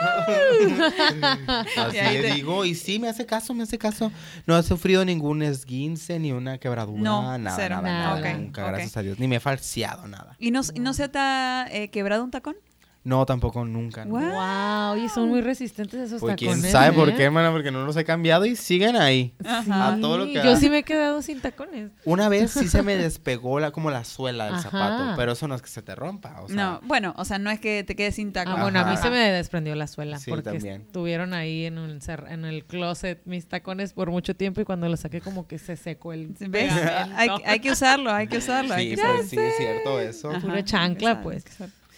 [0.00, 4.10] Ah, Así le te- digo, y sí, me hace caso, me hace caso.
[4.46, 7.76] No he sufrido ningún esguince, ni una quebradura, No, nada, cero.
[7.76, 8.32] nada, nada, Nada.
[8.38, 9.18] nunca, gracias a Dios.
[9.18, 10.36] Ni me he falseado nada.
[10.38, 12.56] ¿Y no, no se te ha eh, quebrado un tacón?
[13.04, 14.04] No, tampoco, nunca.
[14.04, 14.10] no.
[14.18, 14.94] Guau.
[14.96, 16.60] wow, y son muy resistentes esos Pues tacones.
[16.60, 17.14] quién sabe por ¿eh?
[17.16, 19.34] qué, hermana, porque no los he cambiado y siguen ahí.
[19.46, 19.94] Ajá.
[19.94, 20.56] A todo lo que Yo da.
[20.56, 21.90] sí me he quedado sin tacones.
[22.04, 24.62] Una vez sí se me despegó la, como la suela del Ajá.
[24.70, 26.40] zapato, pero eso no es que se te rompa.
[26.42, 28.56] O sea, no, bueno, o sea, no es que te quedes sin tacón.
[28.58, 30.82] Ah, bueno, a mí se me desprendió la suela Sí, porque también.
[30.82, 35.00] estuvieron ahí en, cer- en el closet mis tacones por mucho tiempo y cuando los
[35.00, 36.72] saqué como que se secó el ¿Ves?
[37.16, 38.74] hay, hay que usarlo, hay que usarlo.
[38.74, 40.30] hay Sí, que pues sí, es cierto eso.
[40.30, 41.44] Ajá, Pura chancla, hay que pues.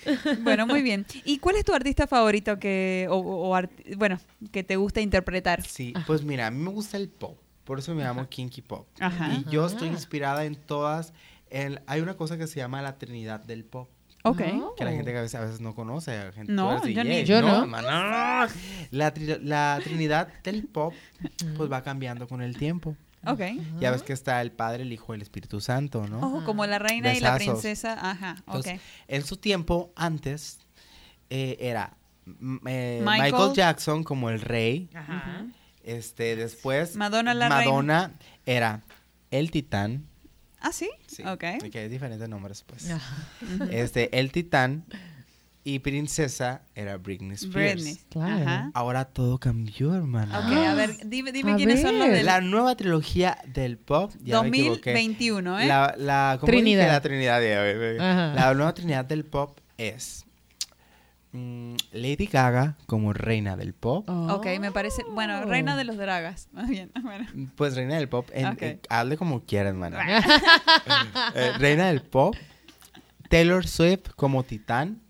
[0.42, 1.06] Bueno, muy bien.
[1.24, 4.18] ¿Y cuál es tu artista favorito que, o, o- o art- bueno,
[4.52, 5.62] que te gusta interpretar?
[5.66, 7.38] Sí, pues mira, a mí me gusta el pop.
[7.64, 8.88] Por eso me llamo Kinky Pop.
[8.98, 9.32] Ajá.
[9.32, 9.92] Y yo estoy Ah.
[9.92, 11.12] inspirada en todas.
[11.52, 13.88] en- hay una cosa que se llama la Trinidad del Pop.
[14.22, 14.40] Ok.
[14.62, 14.74] Oh.
[14.76, 16.16] Que la gente que a veces, a veces no conoce.
[16.16, 17.66] a gente- No, yo ni- Yo no.
[18.90, 20.92] La, tri- la Trinidad del Pop
[21.56, 22.96] pues va cambiando con el tiempo.
[23.26, 23.40] Ok.
[23.78, 26.18] Ya ves que está el Padre, el Hijo y el Espíritu Santo, ¿no?
[26.18, 27.92] Ojo, como la reina y la princesa.
[28.10, 28.54] Ajá, ok.
[28.66, 30.58] Entonces, En su tiempo, antes,
[31.28, 33.32] eh, era mm, eh, Michael.
[33.32, 33.52] Michael.
[33.54, 34.88] Jackson como el rey.
[34.94, 35.46] Ajá.
[35.82, 38.12] Este, después, Madonna la Madonna
[38.46, 38.82] era
[39.30, 40.06] el titán.
[40.60, 40.90] Ah, sí.
[41.06, 41.44] Sí, Ok.
[41.70, 42.86] Que hay diferentes nombres, pues.
[43.70, 44.84] Este, el titán
[45.62, 47.82] y princesa era Britney Spears.
[47.82, 47.98] Britney.
[48.10, 48.42] Claro.
[48.42, 48.70] Ajá.
[48.74, 50.38] Ahora todo cambió, hermana.
[50.40, 54.12] Ok, a ver, dime, dime A quiénes son los del La nueva trilogía del pop,
[54.22, 54.90] ya me equivoqué.
[54.92, 55.66] 2021, ¿eh?
[55.66, 56.80] La, la, ¿cómo Trinidad.
[56.84, 56.92] dije?
[56.92, 58.00] La Trinidad.
[58.00, 58.34] Ajá.
[58.34, 60.24] La nueva Trinidad del pop es
[61.32, 64.08] mm, Lady Gaga como reina del pop.
[64.08, 65.02] Ok, me parece.
[65.10, 65.44] Bueno, Oh.
[65.44, 66.90] reina de los dragas, más bien.
[67.02, 67.26] Bueno.
[67.56, 69.92] Pues reina del pop, en, en- hazle como quieras, man.
[71.34, 72.34] Eh, reina del pop.
[73.28, 75.00] Taylor Swift como titán.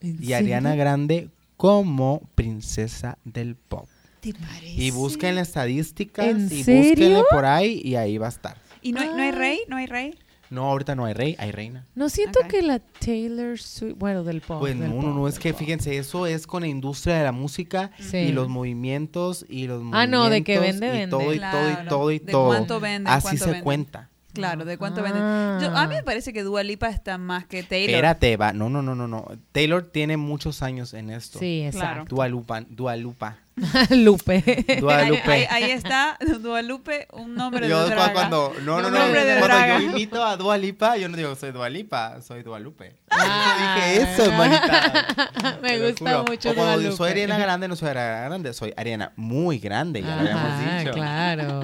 [0.00, 0.74] ¿En Y Ariana?
[0.74, 3.86] Grande como princesa del pop.
[4.20, 4.66] ¿Te parece?
[4.74, 6.88] Y busquen las estadísticas ¿En y serio?
[6.90, 8.56] búsquenle por ahí y ahí va a estar.
[8.82, 9.60] ¿Y no hay, no hay rey?
[9.68, 10.14] ¿No hay rey?
[10.50, 11.86] No, ahorita no hay rey, hay reina.
[11.94, 14.58] No siento que la Taylor Swift, bueno, del pop.
[14.58, 15.60] Pues del no, no, pop, no, es que pop.
[15.60, 18.16] fíjense, eso es con la industria de la música Sí.
[18.16, 21.10] y los movimientos y los Ah, no, de que movimientos vende, y vende.
[21.10, 22.46] todo y todo y todo y de todo.
[22.48, 24.10] cuánto venden, Así cuánto se cuenta.
[24.32, 25.04] Claro, ¿de cuánto Ah.
[25.04, 25.22] venden?
[25.70, 27.90] Yo- a mí me parece que Dua Lipa está más que Taylor.
[27.90, 28.52] Espérate, va.
[28.52, 29.26] No, no, no, no, no.
[29.52, 31.38] Taylor tiene muchos años en esto.
[31.38, 31.86] Sí, Claro.
[32.02, 32.14] exacto.
[32.16, 33.36] Dua Lupa, Dua Lupa.
[33.90, 34.64] Lupe.
[34.80, 35.30] Dua Ahí, Lupe.
[35.30, 38.12] ahí- ahí está, Dualupe, un nombre Yo de draga.
[38.14, 39.78] cuando no no no nombre de cuando draga.
[39.80, 42.96] yo imito a Dua Lipa, yo no digo soy Dua Lipa, soy Dua Lupe.
[43.10, 43.74] Ah.
[43.76, 45.58] Yo dije eso, manita.
[45.62, 47.22] Me Te gusta mucho O cuando Dua yo soy Lupe.
[47.22, 50.92] Ariana Grande, no soy Ariana Grande, soy Ariana muy grande, ya lo habíamos Ajá, dicho.
[50.92, 51.60] claro.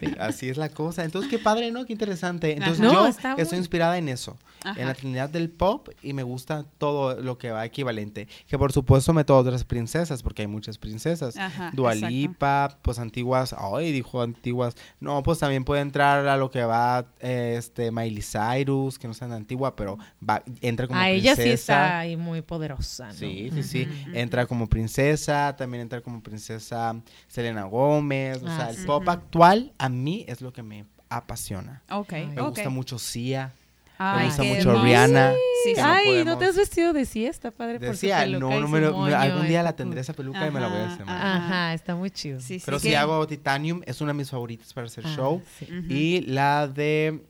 [0.00, 0.06] Sí.
[0.18, 1.04] Así es la cosa.
[1.04, 1.84] Entonces, qué padre, ¿no?
[1.86, 2.52] Qué interesante.
[2.52, 2.86] Entonces, Ajá.
[2.92, 4.80] No, yo muy- estoy inspirada en eso, Ajá.
[4.80, 8.28] en la Trinidad del Pop, y me gusta todo lo que va equivalente.
[8.46, 11.36] Que por supuesto meto otras princesas, porque hay muchas princesas.
[11.36, 12.10] Ajá, Dua exacto.
[12.14, 14.74] Lipa, pues antiguas, ay, dijo antiguas.
[15.00, 19.12] No, pues también puede entrar a lo que va eh, este Miley Cyrus, que no
[19.12, 21.32] es tan antigua, pero va, entra como A princesa.
[21.32, 23.08] ella sí está ahí muy poderosa.
[23.08, 23.14] ¿no?
[23.14, 23.88] Sí, sí, sí.
[24.14, 26.94] Entra como princesa, también entra como princesa
[27.28, 28.42] Selena Gómez.
[28.42, 28.86] O Ah, sea, el sí.
[28.86, 31.82] pop actual a mí es lo que me apasiona.
[31.90, 32.26] Ok, Ay.
[32.28, 33.52] Me gusta mucho Sia,
[34.00, 34.84] Ay, me gusta mucho hermoso.
[34.84, 35.32] Rihanna.
[35.64, 35.80] Sí, sí.
[35.82, 37.78] Ay, ¿no te has vestido de siesta, padre?
[37.80, 40.12] Por su Decía, peluca no, no me lo- moño algún y día la tendré esa
[40.12, 41.02] peluca y me la voy a hacer.
[41.08, 41.36] ajá.
[41.36, 42.38] Ajá, está muy chido.
[42.40, 45.14] Sí, sí, Pero sí si hago Titanium, es una de mis favoritas para hacer Ah,
[45.16, 45.42] show.
[45.88, 47.24] Y la de,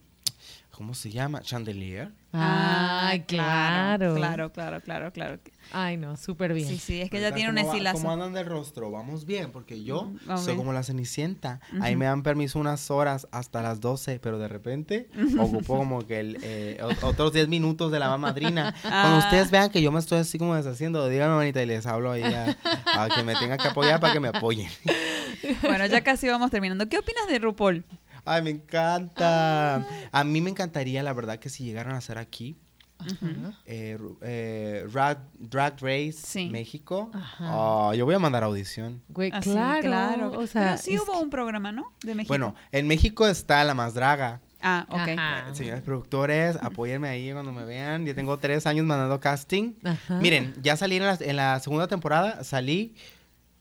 [0.79, 1.41] ¿cómo se llama?
[1.43, 2.13] Chandelier.
[2.33, 4.15] Ay, claro.
[4.15, 5.39] Claro, claro, claro, claro.
[5.73, 6.69] Ay, no, súper bien.
[6.69, 7.97] Sí, sí, es que ella tiene un ¿cómo va- estilazo.
[7.99, 8.91] ¿Cómo andan de rostro?
[8.93, 10.59] Vamos bien, porque yo Mm, vamos soy bien.
[10.59, 11.61] como la cenicienta.
[11.81, 15.09] Ahí me dan permiso unas horas hasta las 12, pero de repente
[15.39, 18.73] ocupo como que el, eh, otros 10 minutos de la mamá madrina.
[18.83, 19.25] Cuando Ah.
[19.25, 22.23] ustedes vean que yo me estoy así como deshaciendo, díganme, manita, y les hablo ahí
[22.23, 22.57] a,
[22.95, 24.71] a que me tengan que apoyar para que me apoyen.
[25.63, 26.89] Bueno, ya casi vamos terminando.
[26.89, 27.85] ¿Qué opinas de RuPaul?
[28.31, 29.87] Ay, me encanta.
[30.13, 32.57] A mí me encantaría, la verdad, que si llegaran a hacer aquí,
[32.99, 33.53] Ajá.
[33.67, 36.49] eh, eh, Drag, Drag Race Sí.
[36.51, 37.57] México, Ajá.
[37.57, 39.03] oh, yo voy a mandar audición.
[39.09, 41.93] Güey, Así, claro, O sea, Pero sí hubo que- un programa, ¿no?
[42.03, 42.29] De México.
[42.29, 44.41] Bueno, en México está la más draga.
[44.61, 45.17] Ah, ok.
[45.17, 45.55] Ajá.
[45.55, 48.05] Señores productores, apóyenme ahí cuando me vean.
[48.05, 49.75] Yo tengo tres años mandando casting.
[49.85, 50.19] Ajá.
[50.19, 52.97] Miren, ya salí en la, en la segunda temporada, salí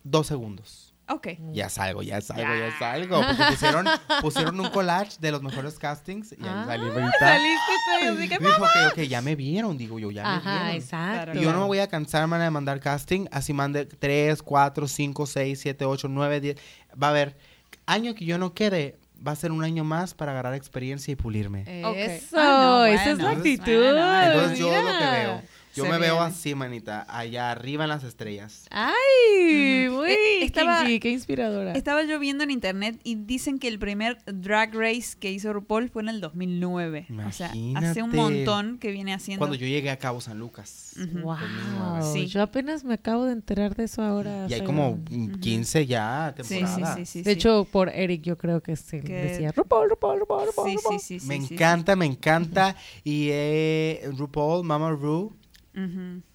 [0.03, 0.86] dos segundos.
[1.09, 1.27] Ok.
[1.53, 3.21] Ya salgo, ya salgo, ya, salgo.
[3.25, 3.85] Porque pusieron,
[4.21, 7.11] pusieron un collage de los mejores castings y ahí Ah, salí ahorita.
[7.19, 10.29] Saliste tú y así que, Dijo que, ok, ya me vieron, digo yo, ya me
[10.29, 10.75] Ajá, vieron.
[10.75, 11.37] exacto.
[11.39, 13.25] Y yo no me voy a cansar, man, de mandar casting.
[13.31, 16.57] Así mande 3, 4, 5, 6, 7, 8, 9, 10.
[17.01, 17.37] Va a haber
[17.85, 18.97] año que yo no quede.
[19.25, 21.63] Va a ser un año más para agarrar experiencia y pulirme.
[21.65, 23.65] Eso, Ah, no, esa es la bueno, actitud.
[23.93, 25.41] bueno, Entonces yo lo que veo.
[25.78, 27.05] Yo Se me veo así, manita.
[27.07, 28.65] Allá arriba en las estrellas.
[28.71, 31.73] Ay, muy Eh, estaba- kinky, qué inspiradora.
[31.73, 35.89] Estaba yo viendo en internet y dicen que el primer drag race que hizo RuPaul
[35.89, 37.07] fue en el 2009.
[37.28, 38.15] O sea, hace un Imagínate.
[38.15, 39.39] montón que viene haciendo.
[39.39, 40.93] Cuando yo llegué a Cabo San Lucas.
[40.97, 42.13] Wow, 2009.
[42.13, 42.25] Sí.
[42.28, 44.47] yo apenas me acabo de enterar de eso ahora.
[44.49, 46.95] Y hay como un- mm, 15 ya Sí, sí, temporadas.
[46.97, 47.19] sí, sí.
[47.21, 47.38] De sí.
[47.38, 50.99] hecho, por Eric yo creo que se Que- decía RuPaul, RuPaul, RuPaul, RuPaul, Sí, RuPaul".
[50.99, 51.53] sí, sí, sí, me sí, sí.
[51.53, 52.75] encanta, me encanta.
[53.03, 55.34] Y eh, RuPaul, Mama Ru,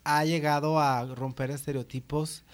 [0.05, 2.45] Ha llegado a romper estereotipos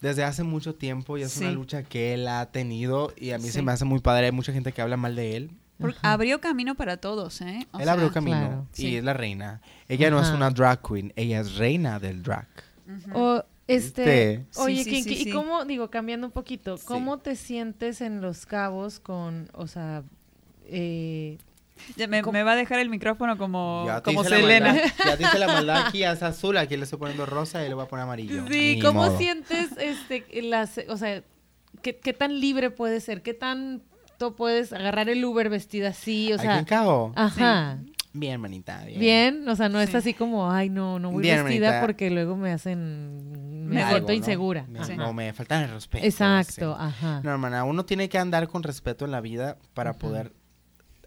[0.00, 3.48] desde hace mucho tiempo y es una lucha que él ha tenido y a mí
[3.48, 4.26] se me hace muy padre.
[4.26, 5.50] Hay mucha gente que habla mal de él.
[5.78, 7.66] Porque abrió camino para todos, ¿eh?
[7.72, 8.66] O él sea, abrió camino claro.
[8.74, 8.96] y Sí.
[8.96, 9.60] es la reina.
[9.88, 12.46] Ella no es una drag queen, ella es reina del drag.
[13.14, 16.84] O Este, oye, Sí, sí, Kinky, sí, ¿y cómo, digo, cambiando un poquito, Sí.
[16.86, 20.02] cómo te sientes en Los Cabos con, o sea,
[20.66, 21.38] eh,
[21.96, 24.72] Ya me, va a dejar el micrófono como, Ya como Selena.
[24.72, 27.68] maldad, Ya te hice la maldad aquí, es azul, aquí le estoy poniendo rosa y
[27.68, 28.44] le voy a poner amarillo.
[28.48, 29.18] Sí, Ni ¿cómo modo.
[29.18, 31.22] sientes este las o sea,
[31.82, 33.22] qué, qué tan libre puede ser?
[33.22, 37.12] ¿Qué tanto puedes agarrar el Uber vestida así, o Aquí sea, en Cabo.
[37.16, 37.78] ajá.
[38.14, 39.00] Bien, manita, bien.
[39.00, 39.96] Bien, o sea, no es Sí.
[39.96, 44.08] así como, ay, no, no voy Bien, vestida porque luego me hacen me siento Algo,
[44.08, 44.12] ¿no?
[44.12, 44.66] insegura.
[44.68, 45.08] Me- Ajá.
[45.08, 46.04] O me faltan el respeto.
[46.04, 47.22] Exacto, ajá.
[47.24, 50.32] No, hermana, uno tiene que andar con respeto en la vida para poder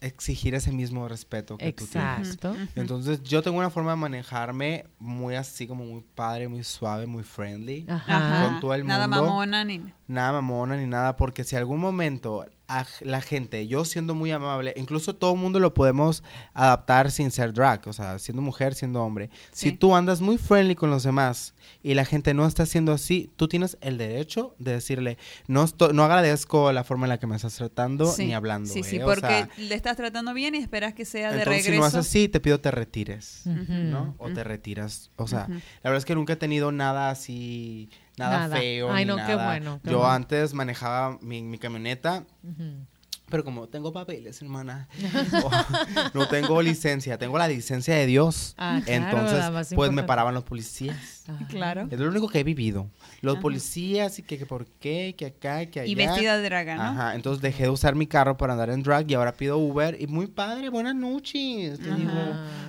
[0.06, 2.36] exigir ese mismo respeto que tú tienes.
[2.36, 2.56] Exacto.
[2.76, 7.24] Entonces, yo tengo una forma de manejarme muy así, como muy padre, muy suave, muy
[7.24, 7.86] friendly.
[7.89, 8.47] Ajá.
[8.49, 9.24] Con todo el Nada mundo.
[9.26, 9.82] mamona ni...
[10.08, 14.74] Nada mamona ni nada, porque si algún momento a la gente, yo siendo muy amable,
[14.76, 19.03] incluso todo el mundo lo podemos adaptar sin ser drag, o sea, siendo mujer, siendo
[19.03, 19.30] hombre.
[19.51, 21.53] Si tú andas muy friendly con los demás
[21.84, 25.93] y la gente no está haciendo así, tú tienes el derecho de decirle, no, esto-
[25.93, 28.72] no agradezco la forma en la que me estás tratando Sí, ni hablando.
[28.72, 29.01] Sí, sí, ¿eh?
[29.03, 31.82] Porque sea, le estás tratando bien y esperas que sea de entonces, si regreso.
[31.82, 33.41] no es así, te pido te retires.
[33.45, 34.16] ¿no?
[34.18, 35.11] O te retiras.
[35.18, 38.57] O sea, la verdad es que nunca he tenido nada así, nada, Nada.
[38.57, 38.91] feo.
[38.91, 39.45] Ay, ni no, qué nada.
[39.45, 40.13] bueno, qué Yo bueno.
[40.13, 42.86] antes manejaba mi, mi camioneta, Ujú.
[43.30, 44.88] Pero como tengo papeles, hermana,
[46.13, 48.53] no tengo licencia, tengo la licencia de Dios.
[48.57, 51.23] Ah, claro, entonces, pues me paraban los policías.
[51.28, 51.47] Ajá.
[51.47, 51.88] Claro.
[51.89, 52.88] Es lo único que he vivido.
[53.21, 53.41] Los Ajá.
[53.41, 55.91] policías y que, que por qué, que acá, que allá.
[55.91, 56.84] Y vestida de draga, ¿no?
[56.84, 59.97] Ajá, entonces dejé de usar mi carro para andar en drag y ahora pido Uber.
[59.99, 61.80] Y muy padre, buenas noches.
[61.80, 61.97] Te Ajá.
[61.97, 62.11] digo,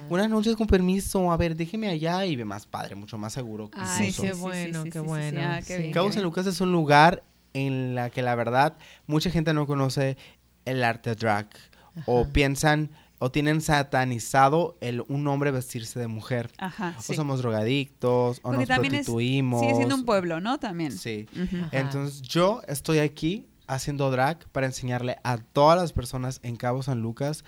[0.09, 1.31] buenas noches con permiso.
[1.31, 3.71] A ver, déjeme allá y ve más padre, mucho más seguro.
[3.71, 5.83] que Ay, qué bueno, qué bueno, Ah, qué sí.
[5.83, 6.23] bien, Cabo San.
[6.23, 8.77] Lucas es un lugar en la que la verdad
[9.07, 10.17] mucha gente no conoce
[10.67, 11.49] el arte drag
[12.05, 16.51] o piensan o tienen satanizado el un hombre vestirse de mujer.
[16.59, 17.13] Ajá, sí.
[17.13, 19.61] O somos drogadictos o Porque nos también es, prostituimos.
[19.63, 20.59] sigue siendo un pueblo, ¿no?
[20.59, 20.93] También.
[20.93, 21.27] Sí.
[21.73, 27.01] Entonces yo estoy aquí haciendo drag para enseñarle a todas las personas en Cabo San
[27.01, 27.45] Lucas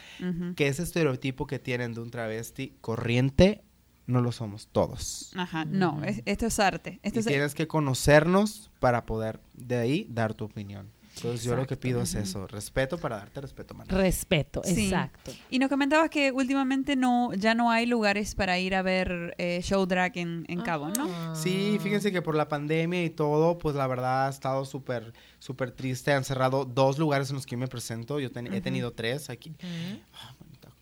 [0.57, 3.63] que ese estereotipo que tienen de un travesti corriente
[4.07, 5.33] no lo somos todos.
[5.37, 6.99] Ajá, no, es- esto es arte.
[7.03, 10.91] Esto y es, tienes que conocernos para poder de ahí dar tu opinión.
[11.19, 13.87] Entonces yo lo que pido es eso, respeto para darte respeto, man.
[13.89, 14.87] Respeto, Sí.
[14.87, 15.33] exacto.
[15.51, 19.61] Y nos comentabas que últimamente no, ya no hay lugares para ir a ver eh,
[19.63, 21.07] show drag en, en Cabo, ¿no?
[21.09, 21.35] Ah.
[21.35, 25.71] Sí, fíjense que por la pandemia y todo, pues la verdad ha estado súper, súper
[25.71, 26.13] triste.
[26.13, 28.19] Han cerrado dos lugares en los que yo me presento.
[28.21, 29.51] Yo ten- he tenido tres aquí.
[29.51, 30.01] Ujú.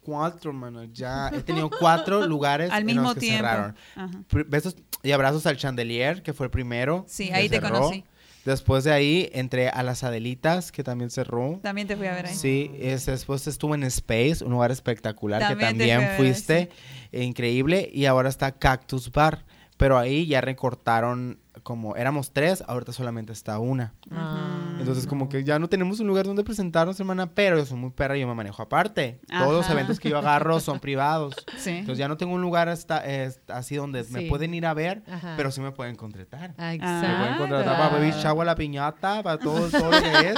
[0.01, 0.85] Cuatro, mano.
[0.85, 3.43] Ya he tenido cuatro lugares Al en mismo los que tiempo.
[3.49, 3.77] cerraron.
[3.97, 4.23] Ajá.
[4.47, 7.05] Besos y abrazos al Chandelier, que fue el primero.
[7.09, 7.75] Sí, ahí te cerró.
[7.81, 8.05] conocí.
[8.47, 11.59] Después de ahí entré a las Adelitas, que también cerró.
[11.65, 12.35] También te fui a ver ahí.
[12.35, 16.71] Sí, es- después estuve en Space, un lugar espectacular También que también ver, fuiste,
[17.13, 19.45] increíble, y ahora está Cactus Bar,
[19.77, 23.93] pero ahí ya recortaron como éramos tres, ahorita solamente está una.
[24.13, 24.77] Ah.
[24.79, 27.91] Entonces como que ya no tenemos un lugar donde presentarnos, hermana, pero yo soy muy
[27.91, 29.19] perra y yo me manejo aparte.
[29.29, 29.73] Todos los Ajá.
[29.73, 31.35] eventos que yo agarro son privados.
[31.59, 31.71] Sí.
[31.71, 34.27] Entonces ya no tengo un lugar hasta, eh, así donde me Sí.
[34.29, 35.35] pueden ir a ver, Ajá.
[35.37, 36.51] pero sí me pueden contratar.
[36.51, 37.39] Te Ah, pueden Exacto.
[37.39, 40.37] contratar para baby shower, la piñata, para todo, todo lo que es.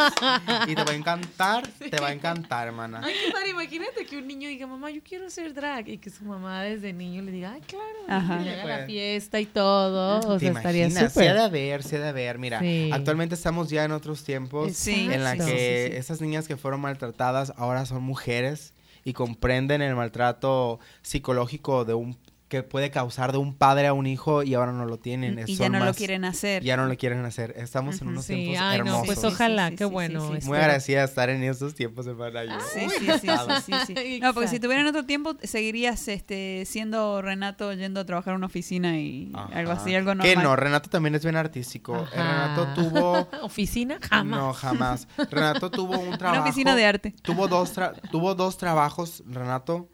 [0.69, 3.03] Y te va a encantar, te va a encantar, hermana.
[3.05, 5.89] Ay, qué padre, imagínate que un niño diga, mamá, yo quiero ser drag.
[5.89, 7.85] Y que su mamá desde niño le diga, ay, claro.
[8.09, 8.37] Ajá.
[8.37, 8.87] Y que le haga la Pues.
[8.87, 10.21] fiesta y todo.
[10.21, 10.89] O ¿Te sea, estaría
[11.25, 11.27] imaginas?
[11.27, 11.63] Sí ha de súper.
[11.73, 12.39] haber, sí ha de haber.
[12.39, 12.91] Mira, Sí.
[12.93, 15.09] actualmente estamos ya en otros tiempos Sí.
[15.13, 15.97] en la que Sí, sí.
[15.99, 22.19] esas niñas que fueron maltratadas ahora son mujeres y comprenden el maltrato psicológico de un
[22.49, 25.39] que puede causar de un padre a un hijo y ahora no lo tienen.
[25.47, 26.63] y Son ya no lo quieren hacer.
[26.63, 27.53] Ya no lo quieren hacer.
[27.59, 29.01] Estamos en unos Sí, tiempos ay, hermosos.
[29.01, 30.21] no, pues ojalá, sí, sí, qué sí, bueno.
[30.23, 30.35] sí, sí.
[30.39, 32.45] este, Muy agradecida de estar en estos tiempos, hermana.
[32.45, 34.19] Yo, Sí, sí, sí, sí, sí, sí.
[34.23, 34.67] No, porque si Exacto.
[34.67, 39.31] tuviera en otro tiempo, seguirías este, siendo Renato yendo a trabajar en una oficina y
[39.53, 40.27] algo así, algo normal.
[40.27, 41.95] Que no, Renato también es bien artístico.
[41.97, 42.55] Ajá.
[42.55, 43.29] Renato tuvo...
[43.43, 43.99] ¿Oficina?
[44.09, 44.41] Jamás.
[44.41, 45.09] No, jamás.
[45.31, 46.41] Renato tuvo un trabajo...
[46.41, 47.15] Una oficina de arte.
[47.21, 49.91] Tuvo dos, tra- tuvo dos trabajos, Renato,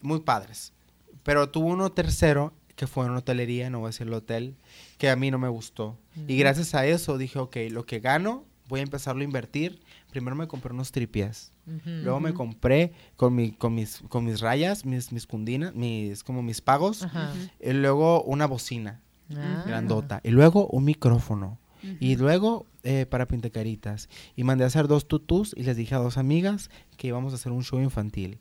[0.00, 0.72] muy padres.
[1.22, 4.56] Pero tuvo uno tercero, que fue en una hotelería, no voy a decir el hotel,
[4.98, 5.98] que a mí no me gustó.
[6.28, 9.80] Y gracias a eso dije, ok, lo que gano, voy a empezarlo a invertir.
[10.10, 11.52] Primero me compré unos tripies.
[11.66, 11.80] Ujú.
[11.84, 16.42] Luego me compré con, mi, con, mis, con mis rayas, mis, mis cundinas, mis, como
[16.42, 17.06] mis pagos.
[17.60, 19.00] Y luego una bocina
[19.36, 19.62] Ah.
[19.64, 20.20] grandota.
[20.24, 21.58] Y luego un micrófono.
[22.00, 24.08] Y luego eh, para pintacaritas.
[24.36, 27.36] Y mandé a hacer dos tutús y les dije a dos amigas que íbamos a
[27.36, 28.38] hacer un show infantil.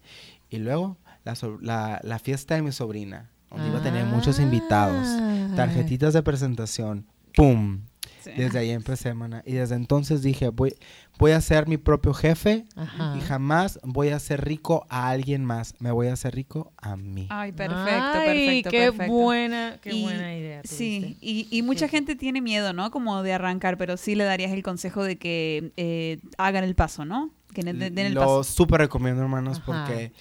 [0.49, 0.97] Y luego
[1.29, 5.05] la, so- la, la fiesta de mi sobrina, donde iba a tener muchos invitados.
[5.07, 5.49] Ah.
[5.55, 7.05] Tarjetitas de presentación.
[7.35, 7.81] ¡Pum!
[8.21, 8.31] Sí.
[8.35, 9.43] Desde ahí empecé, mana.
[9.45, 10.75] Y desde entonces dije, voy,
[11.17, 13.15] voy a ser mi propio jefe Ajá.
[13.17, 15.73] y jamás voy a hacer rico a alguien más.
[15.79, 17.27] Me voy a hacer rico a mí.
[17.29, 19.13] Ay, perfecto, Ay, perfecto, qué perfecto.
[19.13, 20.61] buena, qué Y- buena idea.
[20.65, 21.91] Sí, y, y mucha Sí.
[21.91, 22.91] gente tiene miedo, ¿no?
[22.91, 27.05] Como de arrancar, pero sí le darías el consejo de que eh, hagan el paso,
[27.05, 27.31] ¿no?
[27.53, 28.43] Que den, den el Lo paso.
[28.43, 29.65] súper recomiendo, hermanos, Ajá.
[29.85, 30.11] porque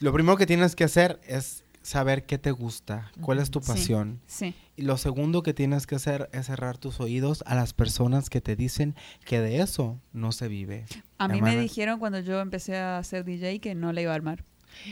[0.00, 3.68] lo primero que tienes que hacer es saber qué te gusta, cuál es tu Sí.
[3.68, 4.20] pasión.
[4.26, 8.30] Sí, Y lo segundo que tienes que hacer es cerrar tus oídos a las personas
[8.30, 8.94] que te dicen
[9.24, 10.84] que de eso no se vive.
[11.18, 11.54] a mí Hermana.
[11.56, 14.44] me dijeron cuando yo empecé a ser DJ que no le iba a armar.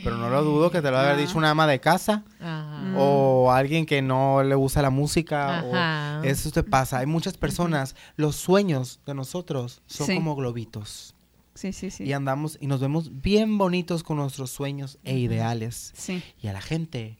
[0.02, 1.16] Pero no lo dudo que te lo haya Ah.
[1.16, 2.94] dicho una ama de casa Ajá.
[2.98, 5.58] O alguien que no le gusta la música.
[5.58, 6.20] Ajá.
[6.22, 6.98] O eso te pasa.
[6.98, 10.14] Hay muchas personas, los sueños de nosotros son Sí.
[10.16, 11.14] como globitos.
[11.56, 12.04] Sí, sí, sí.
[12.04, 15.92] Y andamos y nos vemos bien bonitos con nuestros sueños e ideales.
[15.96, 16.22] Sí.
[16.40, 17.16] Y a la gente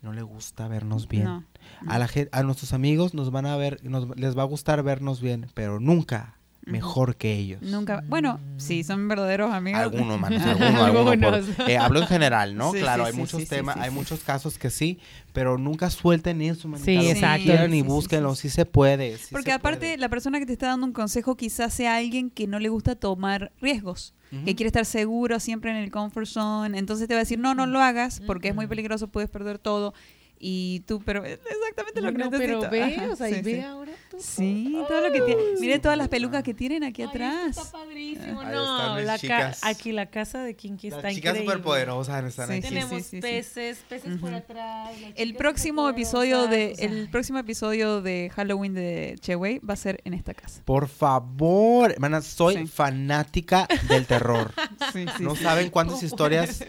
[0.00, 1.24] no le gusta vernos bien.
[1.24, 1.44] No.
[1.86, 5.20] A, la a nuestros amigos nos van a ver, nos- les va a gustar vernos
[5.20, 7.60] bien, pero nunca mejor que ellos.
[7.62, 8.04] Nunca.
[8.08, 9.80] Bueno, sí, son verdaderos amigos.
[9.82, 11.44] Algunos, manos, algunos, algunos.
[11.56, 12.72] por- eh, hablo en general, ¿no?
[12.72, 13.94] Sí, claro, sí, hay sí, muchos temas, sí, hay sí.
[13.96, 14.98] muchos casos que sí,
[15.32, 16.84] pero nunca suelten eso, manita.
[16.84, 17.52] Sí, exacto.
[17.70, 19.18] sí, búsquenlo, sí, sí, se puede.
[19.18, 19.98] sí Porque se aparte, puede.
[19.98, 22.94] la persona que te está dando un consejo quizás sea alguien que no le gusta
[22.94, 24.14] tomar riesgos,
[24.46, 26.78] que quiere estar seguro siempre en el comfort zone.
[26.78, 29.58] Entonces te va a decir, no, no lo hagas porque es muy peligroso, puedes perder
[29.58, 29.92] todo.
[30.44, 32.60] Y tú, pero es exactamente lo que No, necesito.
[32.60, 33.60] pero ve, Ajá, o sea, sí, y ve sí.
[33.60, 34.16] ahora tú.
[34.18, 35.42] Sí, todo lo que tiene.
[35.60, 37.56] Mire todas las pelucas que tienen aquí Ay, atrás.
[37.56, 38.42] está padrísimo.
[38.42, 39.60] No, la ca- chicas.
[39.62, 41.52] aquí la casa de Kinky está Las chicas increíble.
[41.54, 42.62] superpoderosas están Sí, aquí.
[42.62, 43.20] sí, Tenemos sí, sí.
[43.20, 44.38] peces, peces por Ujú.
[44.38, 45.00] atrás.
[45.00, 49.60] las El próximo episodio de superpoderosas, o sea, el próximo episodio de Halloween de Cheway
[49.60, 50.60] va a ser en esta casa.
[50.64, 52.66] Por favor, hermana, soy Sí.
[52.66, 54.52] fanática del terror.
[55.20, 56.64] no saben cuántas historias,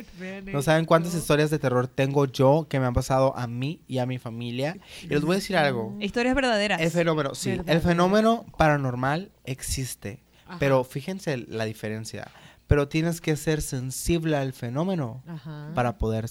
[0.45, 3.97] no saben cuántas historias de terror tengo yo que me han pasado a mí y
[3.99, 4.77] a mi familia.
[5.03, 5.95] Y les voy a decir algo.
[5.99, 6.79] Historias verdaderas.
[6.81, 7.81] El fenómeno, sí, el Verdadero.
[7.81, 10.57] fenómeno paranormal existe, Ajá.
[10.59, 12.27] pero fíjense la diferencia.
[12.67, 15.71] Pero tienes que ser sensible al fenómeno Ajá.
[15.75, 16.25] para poder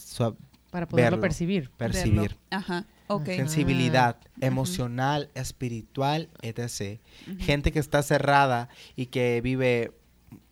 [0.71, 1.21] para poderlo verlo.
[1.21, 1.71] percibir.
[1.77, 2.21] percibir.
[2.21, 2.39] Verlo.
[2.51, 3.23] Ajá, ok.
[3.29, 3.37] Ajá.
[3.37, 4.47] Sensibilidad Ujú.
[4.47, 7.01] emocional, espiritual, etc.
[7.39, 9.93] Gente que está cerrada y que vive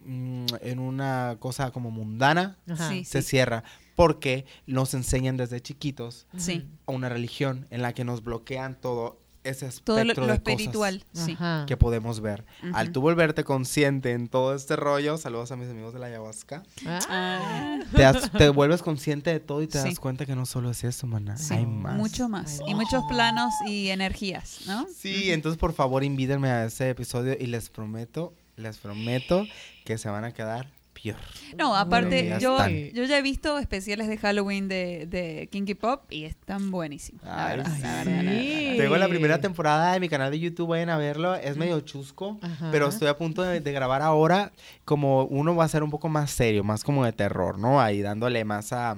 [0.05, 2.91] mm, en una cosa como mundana, Ajá.
[2.91, 3.29] Sí, se sí.
[3.31, 3.65] cierra.
[3.97, 6.67] Porque nos enseñan desde chiquitos Sí.
[6.87, 10.27] a una religión en la que nos bloquean todo ese espectro Todo lo, lo de
[10.27, 11.05] cosas espiritual.
[11.15, 11.35] Sí.
[11.67, 12.45] Que podemos ver.
[12.75, 16.63] Al tú volverte consciente en todo este rollo, saludos a mis amigos de la ayahuasca,
[16.87, 19.89] Ah, te, das- te vuelves consciente de todo y te Sí.
[19.89, 21.97] das cuenta que no solo es eso, mana, sí, hay más.
[21.97, 22.61] Mucho más.
[22.67, 24.87] Ay, Y muchos planos y energías, ¿no?
[24.95, 29.47] Sí, entonces por favor invítenme a ese episodio y les prometo, les prometo
[29.87, 30.71] que se van a quedar
[31.03, 31.17] peor.
[31.59, 36.25] No, aparte, yo, yo ya he visto especiales de Halloween de, de Kinky Pop y
[36.25, 37.23] están buenísimos.
[37.25, 37.83] La Ay, verdad, sí.
[37.83, 38.41] la verdad, la verdad.
[38.41, 38.75] Sí.
[38.79, 42.39] Tengo la primera temporada de mi canal de YouTube, vayan a verlo, es medio chusco,
[42.43, 42.69] Ajá.
[42.71, 44.53] pero estoy a punto de, de grabar ahora,
[44.85, 47.81] como uno va a ser un poco más serio, más como de terror, ¿no?
[47.81, 48.97] Ahí dándole más a,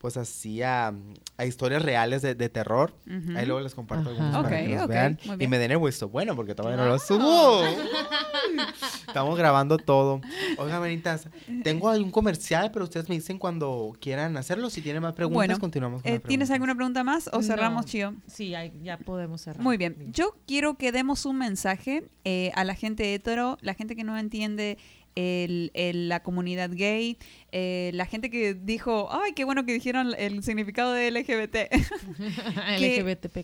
[0.00, 0.94] pues así, a,
[1.36, 2.94] a historias reales de, de terror.
[3.06, 3.36] Ujú.
[3.36, 4.18] Ahí luego les comparto Ajá.
[4.18, 6.98] algunos para que los vean y me den el visto bueno, porque todavía no lo
[6.98, 7.62] subo.
[9.06, 10.20] Estamos grabando todo.
[10.56, 11.28] Oigan, manitas,
[11.62, 14.70] tengo algún comercial, pero ustedes me dicen cuando quieran hacerlo.
[14.70, 17.90] Si tienen más preguntas, Bueno, continuamos con Eh, ¿Tienes alguna pregunta más o cerramos, No.
[17.90, 18.14] Chio?
[18.26, 19.62] Sí, ya podemos cerrar.
[19.62, 20.12] Muy bien.
[20.12, 24.16] Yo quiero que demos un mensaje eh, a la gente hetero, la gente que no
[24.16, 24.78] entiende
[25.16, 27.18] el- el- la comunidad gay,
[27.52, 31.56] eh, la gente que dijo, ay, qué bueno que dijeron el significado de LGBT.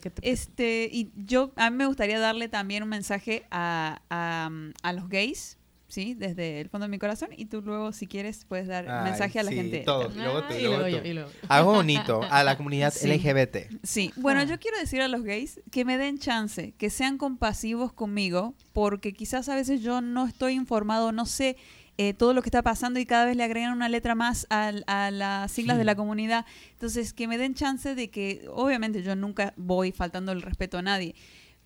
[0.01, 0.31] Que te...
[0.31, 4.51] este, y yo, a mí me gustaría darle también un mensaje a, a,
[4.83, 5.59] a los gays,
[5.89, 6.15] ¿sí?
[6.15, 7.29] Desde el fondo de mi corazón.
[7.37, 9.79] Y tú luego, si quieres, puedes dar Ay, mensaje a la sí, gente.
[9.81, 10.11] todo.
[10.13, 11.05] y luego tú, Ah, y y luego luego tú.
[11.05, 13.07] yo, y luego- Algo bonito a la comunidad Sí.
[13.09, 13.69] LGBT.
[13.83, 14.45] Sí, bueno, Ah.
[14.45, 19.13] yo quiero decir a los gays que me den chance, que sean compasivos conmigo, porque
[19.13, 21.57] quizás a veces yo no estoy informado, no sé
[21.99, 24.85] eh, todo lo que está pasando y cada vez le agregan una letra más al-
[24.87, 25.79] a, las siglas Sí.
[25.79, 26.45] de la comunidad.
[26.73, 30.83] Entonces, que me den chance de que, obviamente yo nunca voy faltando el respeto a
[30.83, 31.15] nadie,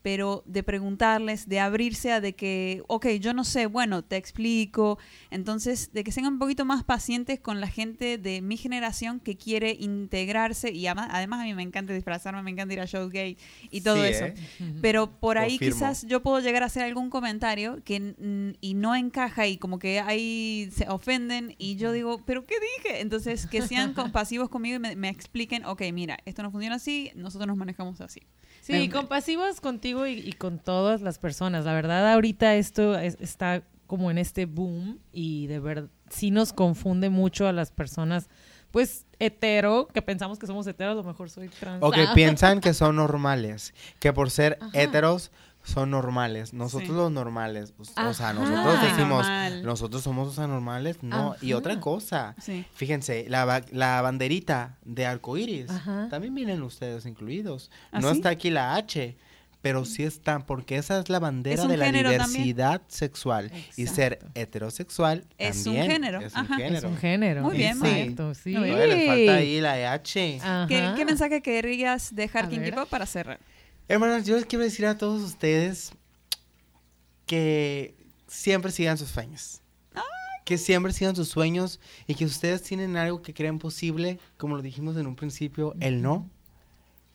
[0.03, 4.99] pero de preguntarles, de abrirse a de que, ok, yo no sé, bueno, te explico.
[5.31, 9.37] Entonces, de que sean un poquito más pacientes con la gente de mi generación que
[9.37, 13.37] quiere integrarse y además, a mí me encanta disfrazarme, me encanta ir a shows gay
[13.71, 14.25] y todo Sí, eso.
[14.27, 14.35] ¿eh?
[14.81, 15.75] Pero por ahí Confirmo.
[15.77, 18.01] quizás yo puedo llegar a hacer algún comentario que
[18.61, 23.01] y no encaja y como que ahí se ofenden y yo digo, ¿pero qué dije?
[23.01, 27.11] Entonces que sean compasivos conmigo y me, me expliquen, ok, mira, esto no funciona así,
[27.15, 28.21] nosotros nos manejamos así.
[28.71, 31.65] Sí, Me- compasivos contigo y, y con todas las personas.
[31.65, 36.53] La verdad, ahorita esto es- está como en este boom y de verdad sí nos
[36.53, 38.29] confunde mucho a las personas,
[38.71, 41.83] pues hetero, que pensamos que somos heteros, a lo mejor soy trans.
[41.83, 44.71] O que piensan que son normales, que por ser Ajá.
[44.81, 45.33] heteros
[45.63, 46.53] son normales.
[46.53, 46.95] Nosotros Sí.
[46.97, 47.75] los normales.
[47.79, 49.63] O o sea, nosotros decimos, normal.
[49.63, 51.03] nosotros somos los anormales.
[51.03, 51.37] No.
[51.43, 52.35] Y otra cosa.
[52.41, 52.65] Sí.
[52.75, 56.09] Fíjense, la, la banderita de arcoíris, Ajá.
[56.11, 57.71] también vienen ustedes incluidos.
[57.93, 58.17] ¿Ah, no sí?
[58.17, 59.17] está aquí la H,
[59.63, 62.45] pero sí están, porque esa es la bandera un de la género también.
[62.45, 63.53] diversidad sexual.
[63.77, 66.55] Y ser heterosexual Es un también género, Es un ajá.
[66.55, 66.79] Es género.
[66.79, 67.43] Es un género.
[67.43, 67.77] Muy bien.
[67.85, 68.53] Exacto, sí.
[68.55, 70.41] Les falta ahí la H.
[70.69, 72.49] ¿Qué, qué mensaje querrías dejar.
[72.75, 73.39] Pop, para cerrar?
[73.91, 75.93] Hermanas, yo les quiero decir a todos ustedes
[77.27, 77.97] que
[78.29, 79.63] siempre sigan sus sueños.
[80.45, 84.63] Que siempre sigan sus sueños y que ustedes tienen algo que creen posible, como lo
[84.63, 86.29] dijimos en un principio, el no,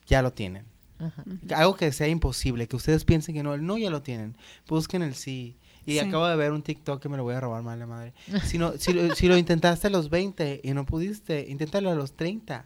[0.06, 0.64] ya lo tienen.
[0.98, 1.24] Ajá.
[1.54, 4.36] Algo que sea imposible, que ustedes piensen que no, el no ya lo tienen.
[4.68, 5.56] Busquen el sí.
[5.84, 5.98] Y Sí.
[6.00, 8.12] acabo de ver un TikTok que me lo voy a robar la madre.
[8.44, 11.94] Si, no, si, lo- si lo intentaste a los 20 y no pudiste, inténtalo a
[11.94, 12.64] los 30.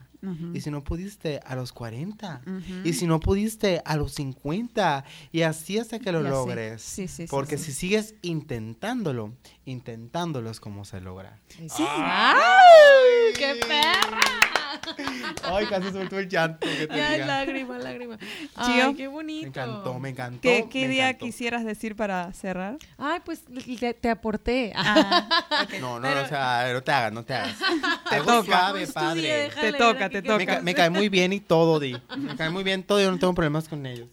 [0.52, 2.42] Y si no pudiste, a los 40.
[2.46, 2.60] Ujú.
[2.84, 5.04] Y si no pudiste, a los 50.
[5.32, 6.82] Y así hasta que lo Y logres.
[6.82, 9.32] Sí, sí, sí, Porque si sigues intentándolo,
[9.64, 11.38] intentándolo es como se logra.
[11.48, 11.84] Sí.
[11.88, 13.32] ¡Ay!
[13.34, 14.39] ¡Qué perra!
[15.44, 16.66] Ay, casi soltó el llanto.
[16.66, 17.26] Que te Ya, diga.
[17.26, 18.18] lágrima, lágrima.
[18.64, 18.86] Chío.
[18.88, 19.42] Ay, qué bonito.
[19.42, 20.40] Me encantó, me encantó.
[20.42, 21.24] ¿Qué, qué me día encantó.
[21.26, 22.76] quisieras decir para cerrar?
[22.98, 24.72] Ay, pues te, te aporté.
[24.76, 25.28] Ah,
[25.80, 27.56] No, no, no, o sea, no te hagas, no te hagas.
[28.10, 28.44] Algo toca.
[28.44, 29.50] suave, Estudié, padre.
[29.60, 30.38] Te toca, te toca.
[30.38, 30.58] Me, pasa.
[30.58, 31.96] ca- me cae muy bien y todo, Di.
[32.16, 34.08] Me cae muy bien todo, yo no tengo problemas con ellos.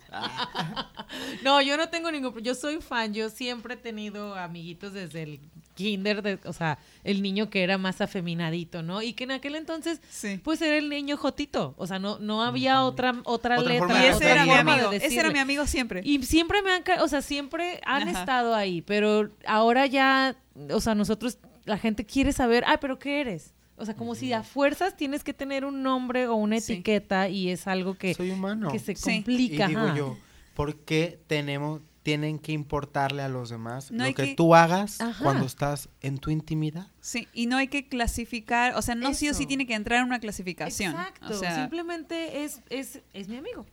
[1.43, 2.33] No, yo no tengo ningún.
[2.41, 3.13] Yo soy fan.
[3.13, 5.39] Yo siempre he tenido amiguitos desde el
[5.77, 9.01] kinder, de- o sea, el niño que era más afeminadito, ¿no?
[9.01, 10.39] Y que en aquel entonces, sí.
[10.43, 11.73] pues era el niño jotito.
[11.77, 13.87] O sea, no, no había otra, otra, Otra letra.
[13.87, 14.89] forma Y ese otra era mi amigo.
[14.89, 16.01] de Ese era mi amigo siempre.
[16.03, 18.19] Y siempre me han, o sea, siempre han Ajá.
[18.19, 20.35] estado ahí, pero ahora ya,
[20.71, 23.53] o sea, nosotros, la gente quiere saber, ah, pero ¿qué eres?
[23.79, 26.73] O sea, como si a fuerzas tienes que tener un nombre o una Sí.
[26.73, 28.71] etiqueta y es algo que, Soy humano.
[28.71, 29.11] que se Sí.
[29.11, 29.67] Y complica.
[29.67, 29.95] digo ajá.
[29.95, 30.17] yo,
[30.55, 35.01] ¿por qué tenemos, tienen que importarle a los demás No lo que, que- tú hagas
[35.01, 35.21] Ajá.
[35.21, 36.87] cuando estás en tu intimidad?
[37.01, 39.99] Sí, y no hay que clasificar, o sea, no sí o sí tiene que entrar
[39.99, 40.91] en una clasificación.
[40.93, 43.65] Exacto, O sea, simplemente es, es, es mi amigo.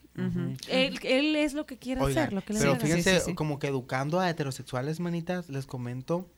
[0.68, 3.24] Él, él es lo que quiere Oigan, hacer, lo que le pero fíjense, Sí, sí,
[3.26, 3.34] sí.
[3.36, 6.28] como que educando a heterosexuales, manitas, les comento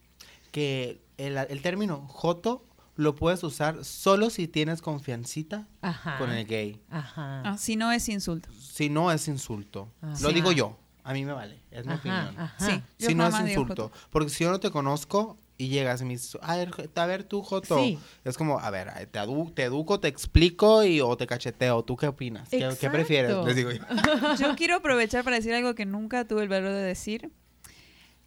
[0.53, 2.67] que el, el término joto
[2.97, 6.19] lo puedes usar solo si tienes confiancita Ajá.
[6.19, 6.81] con el gay.
[6.91, 7.41] Ajá.
[7.45, 8.51] Ah, si no es insulto.
[8.61, 9.89] Si no es insulto.
[10.03, 10.15] Ajá.
[10.21, 10.79] Lo digo yo.
[11.09, 11.61] A mí me vale.
[11.71, 12.35] Es mi Ajá, opinión.
[12.41, 12.67] ajá.
[12.67, 12.83] Sí.
[12.99, 13.93] Yo Si no es insulto.
[14.11, 17.23] Porque si yo no te conozco y llegas y me dices, a ver, a ver
[17.25, 17.79] tú, Joto.
[17.79, 17.99] Sí.
[18.25, 21.85] Es como, a ver, te, edu- te educo, te explico y o te cacheteo.
[21.85, 22.49] ¿Tú qué opinas?
[22.49, 23.37] ¿Qué, qué prefieres?
[23.45, 23.83] Les digo yo.
[24.39, 27.31] Yo quiero aprovechar para decir algo que nunca tuve el valor de decir.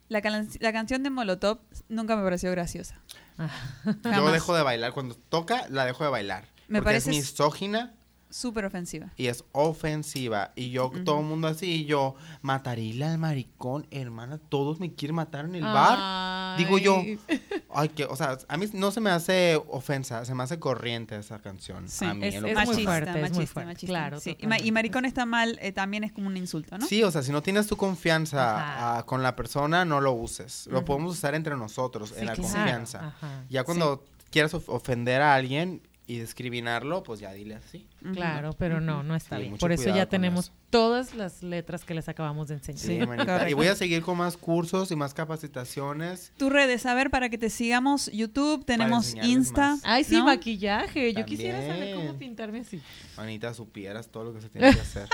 [0.08, 1.58] La, can- la canción de Molotov
[1.88, 3.00] nunca me pareció graciosa.
[3.38, 4.32] Yo Jamás.
[4.32, 4.92] dejo de bailar.
[4.92, 6.48] Cuando toca, la dejo de bailar.
[6.66, 7.94] Me porque parece- es misógina
[8.30, 9.10] Súper ofensiva.
[9.16, 10.52] y es ofensiva.
[10.54, 15.16] Y yo, todo el mundo así, y yo, matarile al maricón, hermana, todos me quieren
[15.16, 16.56] matar en el bar.
[16.58, 17.02] Digo yo,
[17.74, 17.88] Ay.
[17.90, 21.38] que, o sea, a mí no se me hace ofensa, se me hace corriente esa
[21.40, 21.88] canción.
[21.88, 24.30] Sí, a mí, es- es muy fuerte, es muy fuerte, claro, sí.
[24.30, 24.66] Y, ma- totalmente.
[24.68, 26.86] y maricón está mal, eh, también es como un insulto, ¿no?
[26.86, 30.66] Sí, o sea, si no tienes tu confianza ah, con la persona, no lo uses.
[30.70, 32.52] Lo podemos usar entre nosotros, Sí, en la claro.
[32.52, 33.06] confianza.
[33.08, 33.44] Ajá.
[33.48, 37.86] Ya cuando quieras of- ofender a alguien y discriminarlo, pues ya dile así.
[38.14, 39.56] Claro, pero no, no está Sí, bien.
[39.58, 40.54] Por eso ya tenemos eso.
[40.70, 42.80] todas las letras que les acabamos de enseñar.
[42.80, 43.48] Sí.
[43.50, 46.32] Y voy a seguir con más cursos y más capacitaciones.
[46.36, 49.72] Tus redes, a ver, para que te sigamos, YouTube, tenemos Insta.
[49.72, 49.80] más.
[49.84, 50.24] Ay, sí, ¿no?
[50.24, 51.12] maquillaje.
[51.12, 52.80] Yo quisiera saber cómo pintarme así.
[53.16, 55.08] Anita, supieras todo lo que se tiene que hacer.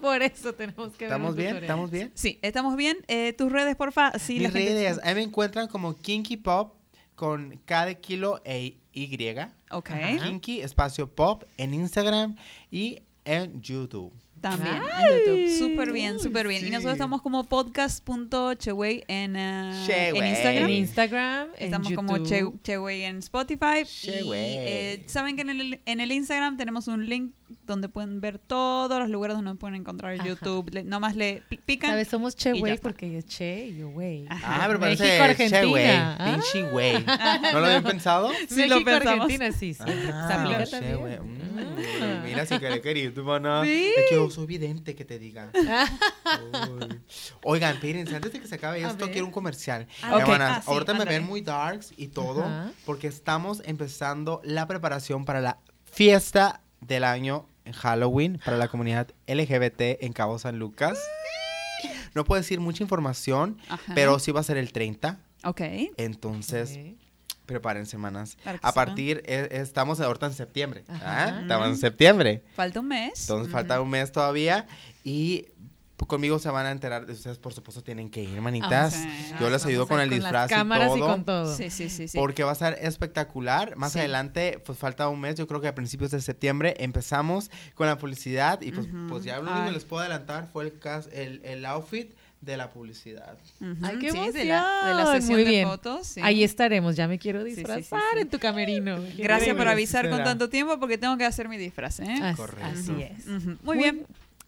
[0.00, 1.56] Por eso tenemos que ver ¿Estamos un bien?
[1.56, 2.12] ¿Estamos bien?
[2.14, 2.98] Sí, estamos bien.
[3.08, 4.18] Eh, tus redes, porfa.
[4.18, 6.74] Sí, Mis gente- redes, ahí me encuentran como Kinky Pop
[7.20, 9.36] con K de kilo e Y.
[9.72, 9.90] Ok.
[10.24, 12.34] Kinky espacio pop en Instagram
[12.70, 14.10] y en YouTube.
[14.40, 15.04] También Ay.
[15.04, 15.58] en YouTube.
[15.58, 16.66] Súper bien, súper bien.
[16.66, 19.34] Y nosotros estamos como podcast.cheway en,
[19.86, 20.18] Cheway.
[20.18, 20.64] en Instagram.
[20.64, 22.54] En Instagram, en Estamos como YouTube.
[22.54, 23.84] Che- Cheway en Spotify.
[23.84, 24.52] Cheway.
[24.52, 27.34] Y eh, saben que en el, en el Instagram tenemos un link
[27.66, 30.24] donde pueden ver todos los lugares donde pueden encontrar Ajá.
[30.26, 30.70] YouTube.
[30.72, 31.90] Le- nomás le pi- pican.
[31.90, 32.08] ¿Sabes?
[32.08, 34.26] Somos Che Güey porque es Che y yo Güey.
[34.30, 35.60] Ah, pero México, parece Argentina.
[35.60, 35.86] che, güey.
[35.88, 36.32] Ah.
[36.32, 37.04] Pinche güey.
[37.52, 38.30] ¿No lo habían pensado?
[38.48, 39.20] Sí, lo México, pensamos.
[39.24, 39.82] Argentina, sí, sí.
[40.12, 40.96] Ah, Se aplica che, también.
[40.98, 41.18] güey.
[41.20, 41.40] Mm,
[42.02, 42.22] Ah.
[42.24, 43.62] Mira, si querés querido, tu mana.
[43.64, 43.92] Sí.
[43.96, 45.50] Es que yo soy vidente que te diga.
[46.70, 47.00] Uy.
[47.42, 49.86] Oigan, espérense, antes de que se acabe esto, quiero un comercial.
[50.02, 50.20] Ah, ok.
[50.22, 52.70] Hermanas, Ah, sí, ahorita me ven muy darks y todo, Ajá.
[52.86, 59.08] porque estamos empezando la preparación para la fiesta del año en Halloween para la comunidad
[59.26, 60.98] LGBT en Cabo San Lucas.
[62.14, 63.92] No puedo decir mucha información, Ajá.
[63.94, 65.18] pero sí va a ser el 30.
[65.44, 65.60] Ok.
[65.96, 66.98] Entonces, Ok.
[67.46, 68.36] prepárense, semanas.
[68.62, 70.84] A partir, eh, estamos ahorita en septiembre.
[70.88, 71.38] ¿ah?
[71.42, 72.42] Estamos en septiembre.
[72.54, 73.20] Falta un mes.
[73.22, 74.66] Entonces falta un mes todavía
[75.04, 75.46] y
[76.06, 78.94] conmigo se van a enterar, ustedes por supuesto tienen que ir, manitas.
[78.94, 79.08] Sí.
[79.40, 81.08] Yo les ayudo con el las disfraz y cámaras y todo.
[81.08, 81.56] con todo.
[81.56, 82.16] Sí, sí, sí, sí.
[82.18, 83.76] Porque va a estar espectacular.
[83.76, 83.98] Más Sí.
[84.00, 87.98] adelante, pues falta un mes, yo creo que a principios de septiembre empezamos con la
[87.98, 89.06] publicidad y pues, Ujú.
[89.08, 92.70] pues ya lo único les puedo adelantar fue el, cas- el, el outfit de la
[92.70, 93.36] publicidad.
[93.60, 95.68] Ujú, Ay, qué sí, de la, de la sesión Muy de bien.
[95.68, 96.06] fotos.
[96.06, 96.20] sí.
[96.24, 98.20] Ahí estaremos, ya me quiero Sí, sí, sí, disfrazar sí.
[98.20, 98.98] en tu camerino.
[99.18, 102.06] Gracias por avisar con tanto tiempo porque tengo que hacer mi disfraz, ¿eh?
[102.22, 102.64] Así, Correcto.
[102.72, 103.26] así es.
[103.26, 103.56] ujú.
[103.62, 104.06] Muy bien.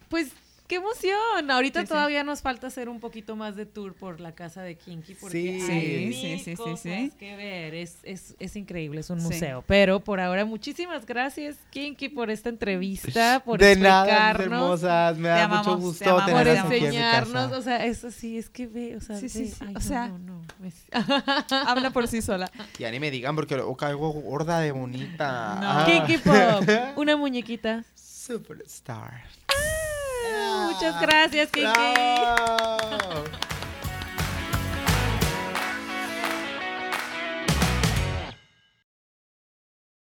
[0.09, 0.29] Pues
[0.67, 1.51] qué emoción.
[1.51, 1.89] Ahorita Sí, sí.
[1.93, 5.37] todavía nos falta hacer un poquito más de tour por la casa de Kinky porque
[5.37, 5.47] Sí.
[5.49, 5.67] hay Sí,
[6.13, 7.11] sí, mil sí, sí, cosas sí.
[7.19, 7.75] que ver.
[7.75, 9.25] Es, es, es increíble, es un Sí.
[9.27, 9.63] museo.
[9.67, 14.83] Pero por ahora, muchísimas gracias, Kinky, por esta entrevista, por de nada, explicarnos.
[14.83, 15.17] hermosas.
[15.17, 16.69] Me da amamos, mucho gusto por te amamos.
[16.69, 19.55] mi enseñarnos, o sea, eso sí, es que ve, o sea, Sí, sí, ve, sí,
[19.61, 20.41] ay, o no, sea- no,
[21.67, 22.49] Habla por sí sola.
[22.79, 25.57] Ya ni me digan porque luego caigo gorda de bonita.
[25.61, 25.69] No.
[25.69, 25.85] Ah.
[25.85, 26.33] Kinky Pop,
[26.97, 27.83] una muñequita.
[27.95, 29.23] Superstar.
[30.71, 31.67] Muchas gracias, Kiki.